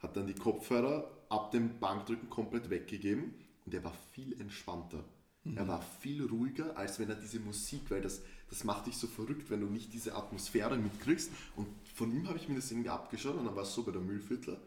[0.00, 3.34] Hat dann die Kopfhörer ab dem Bankdrücken komplett weggegeben
[3.64, 5.04] und er war viel entspannter.
[5.56, 9.06] Er war viel ruhiger, als wenn er diese Musik, weil das, das macht dich so
[9.06, 11.30] verrückt, wenn du nicht diese Atmosphäre mitkriegst.
[11.56, 13.92] Und von ihm habe ich mir das irgendwie abgeschaut und dann war es so bei
[13.92, 14.58] der Müllviertler.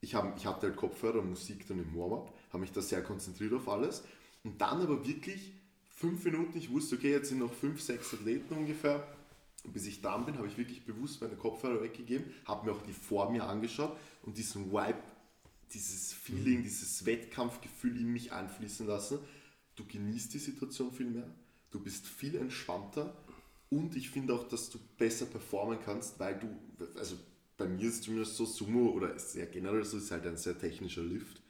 [0.00, 3.02] Ich, hab, ich hatte halt Kopfhörer und Musik dann im Warm-up, habe mich da sehr
[3.02, 4.02] konzentriert auf alles.
[4.42, 5.52] Und dann aber wirklich
[5.88, 9.06] fünf Minuten, ich wusste, okay, jetzt sind noch fünf, sechs Athleten ungefähr.
[9.64, 12.82] Und bis ich dran bin, habe ich wirklich bewusst meine Kopfhörer weggegeben, habe mir auch
[12.82, 14.98] die vor mir angeschaut und diesen Vibe,
[15.74, 19.18] dieses Feeling, dieses Wettkampfgefühl in mich einfließen lassen.
[19.76, 21.28] Du genießt die Situation viel mehr,
[21.70, 23.14] du bist viel entspannter
[23.68, 26.48] und ich finde auch, dass du besser performen kannst, weil du,
[26.98, 27.16] also
[27.60, 30.36] bei mir ist es zumindest so, Sumo oder ist ja generell so, ist halt ein
[30.36, 31.40] sehr technischer Lift.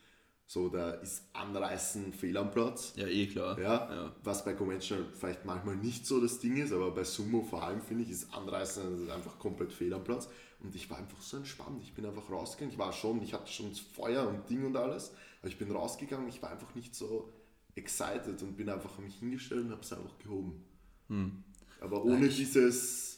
[0.46, 2.92] So, da ist Anreißen fehl am Platz.
[2.96, 3.58] Ja, eh klar.
[3.58, 4.16] Ja, Ja.
[4.24, 7.80] was bei Conventional vielleicht manchmal nicht so das Ding ist, aber bei Sumo vor allem
[7.80, 10.28] finde ich, ist Anreißen einfach komplett fehl am Platz.
[10.62, 11.80] Und ich war einfach so entspannt.
[11.84, 12.72] Ich bin einfach rausgegangen.
[12.72, 15.70] Ich war schon, ich hatte schon das Feuer und Ding und alles, aber ich bin
[15.70, 16.28] rausgegangen.
[16.28, 17.32] Ich war einfach nicht so
[17.76, 20.64] excited und bin einfach an mich hingestellt und habe es einfach gehoben.
[21.08, 21.44] Hm.
[21.80, 23.09] Aber ohne dieses,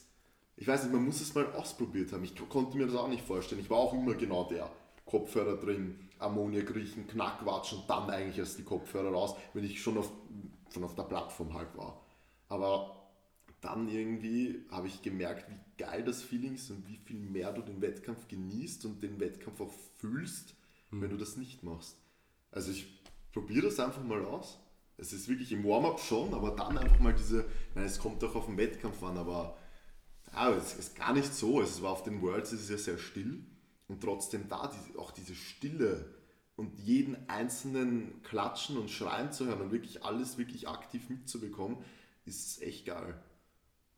[0.63, 2.23] ich weiß nicht, man muss es mal ausprobiert haben.
[2.23, 3.59] Ich konnte mir das auch nicht vorstellen.
[3.59, 4.71] Ich war auch immer genau der.
[5.05, 9.97] Kopfhörer drin, Ammoniak riechen, Knackwatsch und dann eigentlich erst die Kopfhörer raus, wenn ich schon
[9.97, 10.09] auf,
[10.73, 12.01] schon auf der Plattform halt war.
[12.47, 12.95] Aber
[13.59, 17.61] dann irgendwie habe ich gemerkt, wie geil das Feeling ist und wie viel mehr du
[17.61, 20.55] den Wettkampf genießt und den Wettkampf auch fühlst,
[20.91, 21.97] wenn du das nicht machst.
[22.51, 23.01] Also ich
[23.33, 24.59] probiere das einfach mal aus.
[24.95, 27.43] Es ist wirklich im Warm-up schon, aber dann einfach mal diese,
[27.75, 29.57] meine, es kommt auch auf den Wettkampf an, aber
[30.33, 31.61] ja, es ist gar nicht so.
[31.61, 33.43] Es war auf den Worlds es ist ja sehr still
[33.87, 36.05] und trotzdem da auch diese Stille
[36.55, 41.77] und jeden einzelnen klatschen und schreien zu hören und wirklich alles wirklich aktiv mitzubekommen,
[42.25, 43.19] ist echt geil.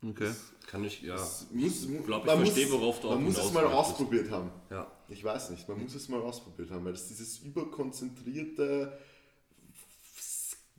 [0.02, 0.32] Okay.
[0.68, 1.16] Kann ich, ja.
[1.16, 3.66] Es muss, ich glaube, ich man verstehe, muss- worauf du auch Man muss es mal
[3.66, 4.52] ausprobiert haben.
[4.70, 4.92] Ja.
[5.08, 8.98] Ich weiß nicht, man muss es mal ausprobiert haben, weil das dieses überkonzentrierte,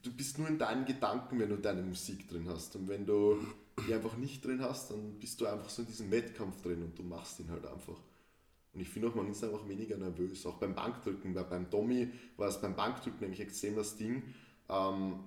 [0.03, 2.77] du bist nur in deinen Gedanken, wenn du deine Musik drin hast.
[2.77, 3.39] Und wenn du
[3.87, 6.99] die einfach nicht drin hast, dann bist du einfach so in diesem Wettkampf drin und
[6.99, 7.99] du machst ihn halt einfach.
[8.73, 10.45] Und ich finde auch, man ist einfach weniger nervös.
[10.47, 14.23] Auch beim Bankdrücken, weil beim Tommy war es beim Bankdrücken nämlich extrem das Ding,
[14.69, 15.21] ähm,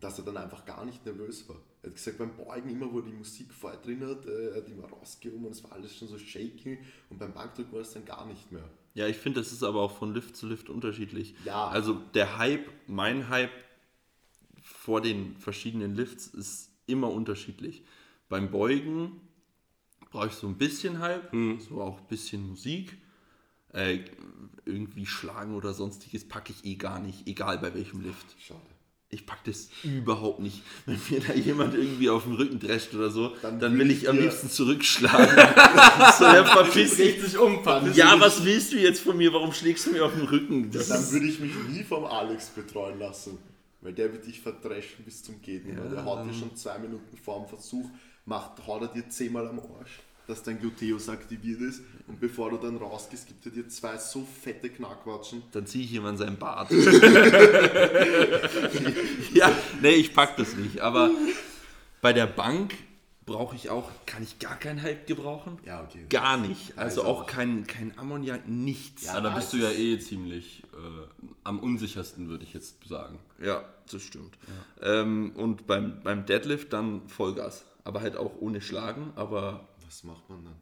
[0.00, 1.56] dass er dann einfach gar nicht nervös war.
[1.82, 4.68] Er hat gesagt, beim Beugen, immer wo die Musik voll drin hat, äh, er hat
[4.68, 6.78] immer rausgehoben und es war alles schon so shaky
[7.08, 8.68] und beim Bankdrücken war es dann gar nicht mehr.
[8.94, 11.34] Ja, ich finde, das ist aber auch von Lift zu Lift unterschiedlich.
[11.44, 11.68] Ja.
[11.68, 13.52] Also der Hype, mein Hype
[14.62, 17.82] vor den verschiedenen Lifts ist immer unterschiedlich.
[18.28, 19.20] Beim Beugen
[20.10, 21.32] brauche ich so ein bisschen Hype,
[21.68, 22.96] so auch ein bisschen Musik.
[23.72, 24.00] Äh,
[24.64, 28.26] irgendwie schlagen oder sonstiges packe ich eh gar nicht, egal bei welchem Lift.
[28.44, 28.60] Schade.
[29.12, 30.62] Ich pack das überhaupt nicht.
[30.86, 34.08] Wenn mir da jemand irgendwie auf den Rücken drescht oder so, dann, Dann will ich
[34.08, 35.26] am liebsten zurückschlagen.
[36.18, 37.20] so, ja, verpiss dich.
[37.20, 37.58] sich um,
[37.94, 39.32] Ja, was willst du jetzt von mir?
[39.32, 40.70] Warum schlägst du mir auf den Rücken?
[40.70, 43.38] Das Dann würde ich mich nie vom Alex betreuen lassen,
[43.80, 45.88] weil der wird dich verdreschen bis zum Geht nicht mehr.
[45.88, 47.88] Der haut dir schon zwei Minuten vor dem Versuch,
[48.24, 52.58] macht, haut er dir zehnmal am Arsch, dass dein Gluteus aktiviert ist und bevor du
[52.58, 55.42] dann rausgehst, gibt er dir zwei so fette Knackwatschen.
[55.52, 56.70] dann ziehe ich jemand seinen Bart.
[59.32, 59.50] ja,
[59.80, 60.80] nee, ich pack das nicht.
[60.80, 61.10] Aber
[62.00, 62.74] bei der Bank
[63.30, 65.58] brauche ich auch, kann ich gar keinen Hype gebrauchen?
[65.64, 66.04] Ja, okay.
[66.08, 66.76] Gar nicht.
[66.76, 69.04] Also Also auch kein, kein Ammoniak, nichts.
[69.06, 73.20] Ja, da bist du ja eh ziemlich äh, am unsichersten, würde ich jetzt sagen.
[73.40, 74.36] Ja, das stimmt.
[74.82, 77.64] Ähm, und beim, beim Deadlift dann Vollgas.
[77.84, 80.56] Aber halt auch ohne Schlagen, aber Was macht man dann?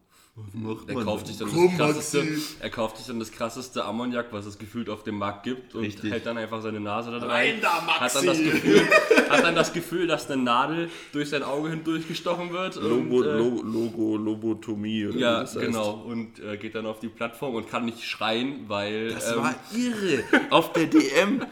[0.53, 2.55] Macht Er kauft, sich dann Komm, das krasseste, Maxi.
[2.59, 5.83] er kauft sich dann das krasseste Ammoniak, was es gefühlt auf dem Markt gibt und
[5.83, 6.11] Richtig.
[6.11, 7.55] hält dann einfach seine Nase da rein.
[7.61, 8.81] Da, Hat dann, das Gefühl,
[9.29, 12.75] hat dann das Gefühl, dass eine Nadel durch sein Auge hindurch gestochen wird.
[12.75, 15.65] Logo, und, äh, Lo- Logo, Lobotomie oder ja, das heißt.
[15.65, 15.91] genau.
[16.05, 19.13] Und äh, geht dann auf die Plattform und kann nicht schreien, weil.
[19.13, 20.23] Das ähm, war irre.
[20.49, 21.45] Auf der DM.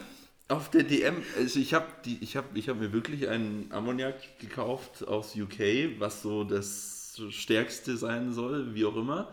[0.50, 1.88] Auf der DM, also ich habe
[2.22, 6.97] ich hab, ich hab mir wirklich einen Ammoniak gekauft aus UK, was so das
[7.32, 9.32] stärkste sein soll, wie auch immer.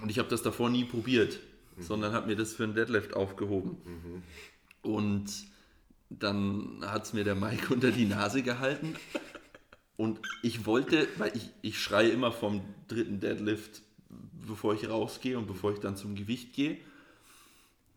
[0.00, 1.38] Und ich habe das davor nie probiert,
[1.78, 3.76] sondern habe mir das für einen Deadlift aufgehoben.
[4.82, 5.30] Und
[6.10, 8.94] dann hat es mir der Mike unter die Nase gehalten.
[9.96, 13.82] Und ich wollte, weil ich, ich schreie immer vom dritten Deadlift,
[14.46, 16.78] bevor ich rausgehe und bevor ich dann zum Gewicht gehe.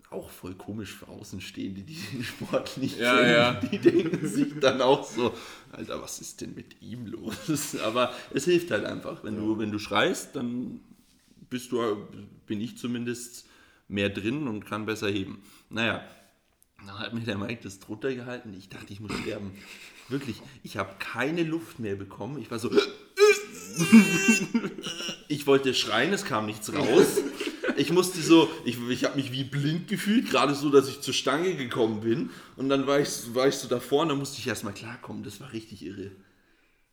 [0.10, 3.30] Auch voll komisch für Außenstehende, die den Sport nicht Ja, kennen.
[3.32, 3.54] ja.
[3.72, 5.34] Die denken sich dann auch so,
[5.74, 7.76] Alter, was ist denn mit ihm los?
[7.84, 9.24] Aber es hilft halt einfach.
[9.24, 10.80] Wenn, du, wenn du schreist, dann
[11.50, 12.08] bist du,
[12.46, 13.46] bin ich zumindest
[13.90, 15.44] mehr drin und kann besser heben.
[15.70, 16.02] Naja,
[16.86, 18.54] dann hat mir der Mike das drunter gehalten.
[18.58, 19.52] Ich dachte, ich muss sterben.
[20.10, 22.40] Wirklich, ich habe keine Luft mehr bekommen.
[22.42, 22.72] Ich war so.
[25.28, 27.18] Ich wollte schreien, es kam nichts raus.
[27.78, 31.14] Ich musste so, ich, ich habe mich wie blind gefühlt, gerade so, dass ich zur
[31.14, 32.30] Stange gekommen bin.
[32.56, 35.24] Und dann war ich, war ich so davor und dann musste ich erstmal klarkommen.
[35.24, 36.12] Das war richtig irre.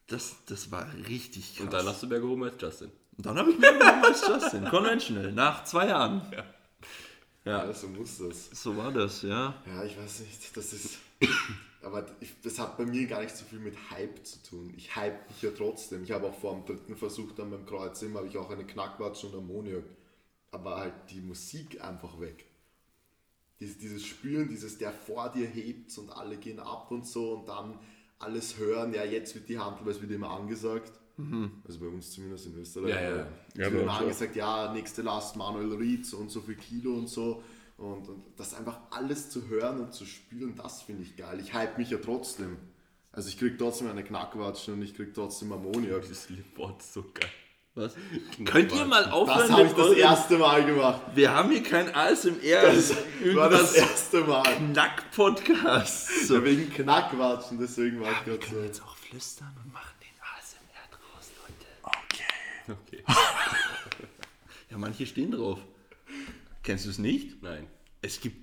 [0.07, 1.65] Das, das war richtig krass.
[1.65, 2.91] und dann hast du mehr gehoben als Justin.
[3.17, 6.23] Und dann habe ich mir genommen als Justin, conventional, nach zwei Jahren.
[7.45, 8.51] Ja, so muss das.
[8.53, 9.55] So war das, ja.
[9.67, 10.99] Ja, ich weiß nicht, das ist.
[11.83, 14.73] Aber ich, das hat bei mir gar nicht so viel mit Hype zu tun.
[14.77, 16.03] Ich hype mich ja trotzdem.
[16.03, 19.25] Ich habe auch vor dem dritten Versuch dann beim Kreuzheben habe ich auch eine Knackwatsch
[19.25, 19.85] und Ammoniak.
[20.55, 22.47] Aber halt die Musik einfach weg.
[23.61, 27.49] Dieses, dieses Spüren, dieses der vor dir hebt und alle gehen ab und so und
[27.49, 27.79] dann
[28.19, 28.95] alles hören.
[28.95, 30.93] Ja, jetzt wird die Handel, weil es wird immer angesagt.
[31.65, 32.91] Also bei uns zumindest in Österreich.
[32.91, 33.17] Ja, ja,
[33.55, 33.73] ja.
[33.73, 37.43] Wird immer angesagt, ja, nächste Last Manuel Ried, so und so viel Kilo und so.
[37.77, 41.41] Und, und das einfach alles zu hören und zu spüren, das finde ich geil.
[41.41, 42.57] Ich hype mich ja trotzdem.
[43.13, 46.05] Also ich krieg trotzdem eine Knackwatschen und ich krieg trotzdem Ammoniak.
[46.57, 47.31] Wort ist so geil.
[47.77, 47.95] Was?
[48.45, 51.01] Könnt ihr mal aufhören Das habe ich das euren- erste Mal gemacht.
[51.15, 52.95] Wir haben hier kein ASMR, Das
[53.35, 54.45] war das erste Mal.
[54.45, 56.27] Knack-Podcast.
[56.29, 56.37] So.
[56.37, 58.63] Ja, wegen Knackwatschen, deswegen war ich gerade so.
[58.63, 62.79] jetzt auch flüstern und machen den ASMR draus, Leute.
[62.81, 63.05] Okay.
[64.71, 65.59] Ja, manche stehen drauf.
[66.65, 67.41] Kennst du es nicht?
[67.43, 67.69] Nein.
[68.03, 68.37] Es gibt,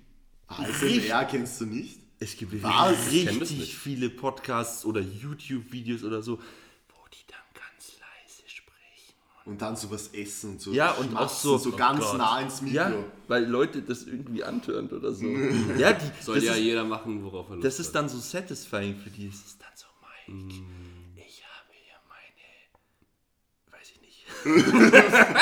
[0.47, 1.99] ASMR kennst du nicht?
[2.19, 3.11] es gibt Was?
[3.11, 9.15] Richtig viele Podcasts oder YouTube-Videos oder so, wo die dann ganz leise sprechen.
[9.45, 10.71] Und dann sowas essen und so.
[10.71, 12.17] Ja, und auch so- so oh ganz Gott.
[12.19, 12.75] nah ins Mikro.
[12.75, 12.91] Ja,
[13.27, 15.25] weil Leute das irgendwie antönt oder so.
[15.77, 18.19] ja, die, Soll das ja ist, jeder machen, worauf er Lust Das ist dann so
[18.19, 19.27] satisfying für die.
[19.27, 19.87] Es ist dann so,
[20.27, 21.17] Mike, Mm.
[21.17, 24.25] ich habe hier meine, weiß ich nicht.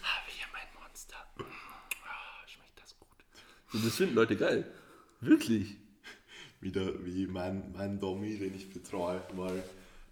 [0.00, 1.16] habe hier mein Monster.
[2.04, 3.08] Ah, schmeckt das gut.
[3.72, 4.70] So, das finden Leute geil.
[5.20, 5.76] Wirklich.
[6.60, 9.62] Wieder wie mein, mein Domi, den ich betreue, mal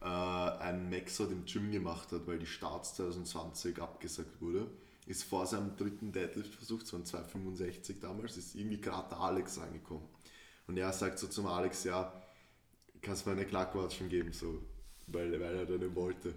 [0.00, 4.70] äh, einen Maxot im Gym gemacht hat, weil die Starts 2020 abgesagt wurde.
[5.06, 10.06] Ist vor seinem dritten Deadlift-Versuch, es waren 265 damals, ist irgendwie gerade der Alex reingekommen.
[10.66, 12.12] Und er sagt so zum Alex, ja,
[13.00, 14.62] kannst du mir eine Klackwatschen geben, so,
[15.06, 16.34] weil, weil er dann wollte.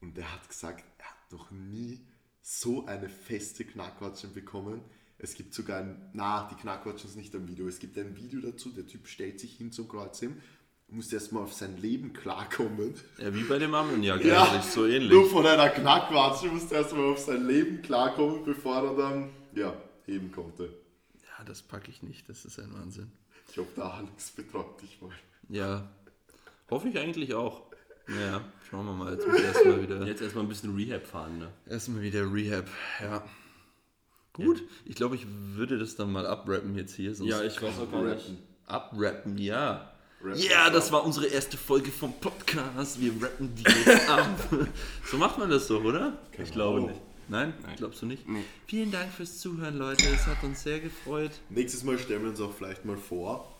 [0.00, 2.00] Und der hat gesagt, er hat noch nie
[2.40, 4.80] so eine feste Knackwatschen bekommen.
[5.18, 8.40] Es gibt sogar ein, na, die Knackwatschen ist nicht am Video, es gibt ein Video
[8.40, 10.42] dazu, der Typ stellt sich hin zum Kreuzheben,
[10.88, 12.94] muss erstmal auf sein Leben klarkommen.
[13.18, 15.10] Ja, wie bei dem Ammoniak Ja, eigentlich, so ähnlich.
[15.10, 19.74] Nur von einer Knackwatsche musste erstmal auf sein Leben klarkommen, bevor er dann, ja,
[20.06, 20.64] heben konnte.
[21.14, 23.10] Ja, das packe ich nicht, das ist ein Wahnsinn.
[23.50, 25.10] Ich hoffe, der Alex betreut dich mal.
[25.48, 25.88] Ja,
[26.70, 27.62] hoffe ich eigentlich auch.
[28.08, 29.12] Ja, schauen wir mal.
[29.14, 31.52] Jetzt muss ich erstmal wieder, Jetzt erstmal ein bisschen Rehab fahren, ne?
[31.66, 32.68] erstmal wieder Rehab.
[33.00, 33.24] Ja.
[34.34, 37.14] Gut, ich glaube, ich würde das dann mal abrappen jetzt hier.
[37.14, 38.32] Sonst Ja, ich weiß auch gar nicht.
[38.66, 39.93] Abrappen, ja.
[40.24, 43.00] Rappen Ja, das war unsere erste Folge vom Podcast.
[43.00, 44.28] Wir rappen die jetzt ab.
[45.10, 46.18] so macht man das doch, oder?
[46.42, 46.90] Ich glaube Ahnung.
[46.90, 47.00] nicht.
[47.28, 47.54] Nein?
[47.76, 48.28] Glaubst du nicht?
[48.28, 48.44] Nee.
[48.66, 50.04] Vielen Dank fürs Zuhören, Leute.
[50.06, 51.30] Es hat uns sehr gefreut.
[51.48, 53.50] Nächstes Mal stellen wir uns auch vielleicht mal vor.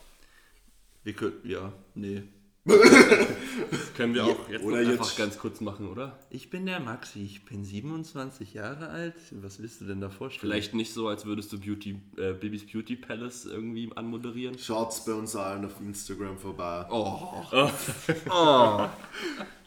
[1.03, 2.23] Wir könnten, ja, nee.
[3.95, 6.17] Können wir auch jetzt oder noch einfach jetzt- ganz kurz machen, oder?
[6.31, 9.15] Ich bin der Maxi, ich bin 27 Jahre alt.
[9.31, 10.51] Was willst du denn da vorstellen?
[10.51, 14.57] Vielleicht nicht so, als würdest du Beauty, äh, Bibis Beauty Palace irgendwie anmoderieren.
[14.57, 16.85] Schaut bei uns allen auf Instagram vorbei.
[16.89, 17.43] Oh.
[18.31, 18.89] oh.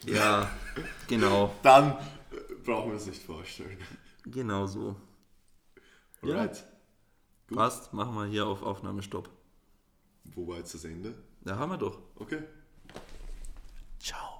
[0.05, 0.49] Ja,
[1.07, 1.53] genau.
[1.61, 1.95] Dann äh,
[2.65, 3.77] brauchen wir es nicht vorstellen.
[4.25, 4.95] Genau so.
[6.23, 6.35] Ja.
[6.35, 6.63] Alright.
[7.47, 9.29] Passt, machen wir hier auf Aufnahmestopp.
[10.35, 11.15] Wo war jetzt das Ende?
[11.41, 11.97] Da haben wir doch.
[12.15, 12.43] Okay.
[13.99, 14.38] Ciao.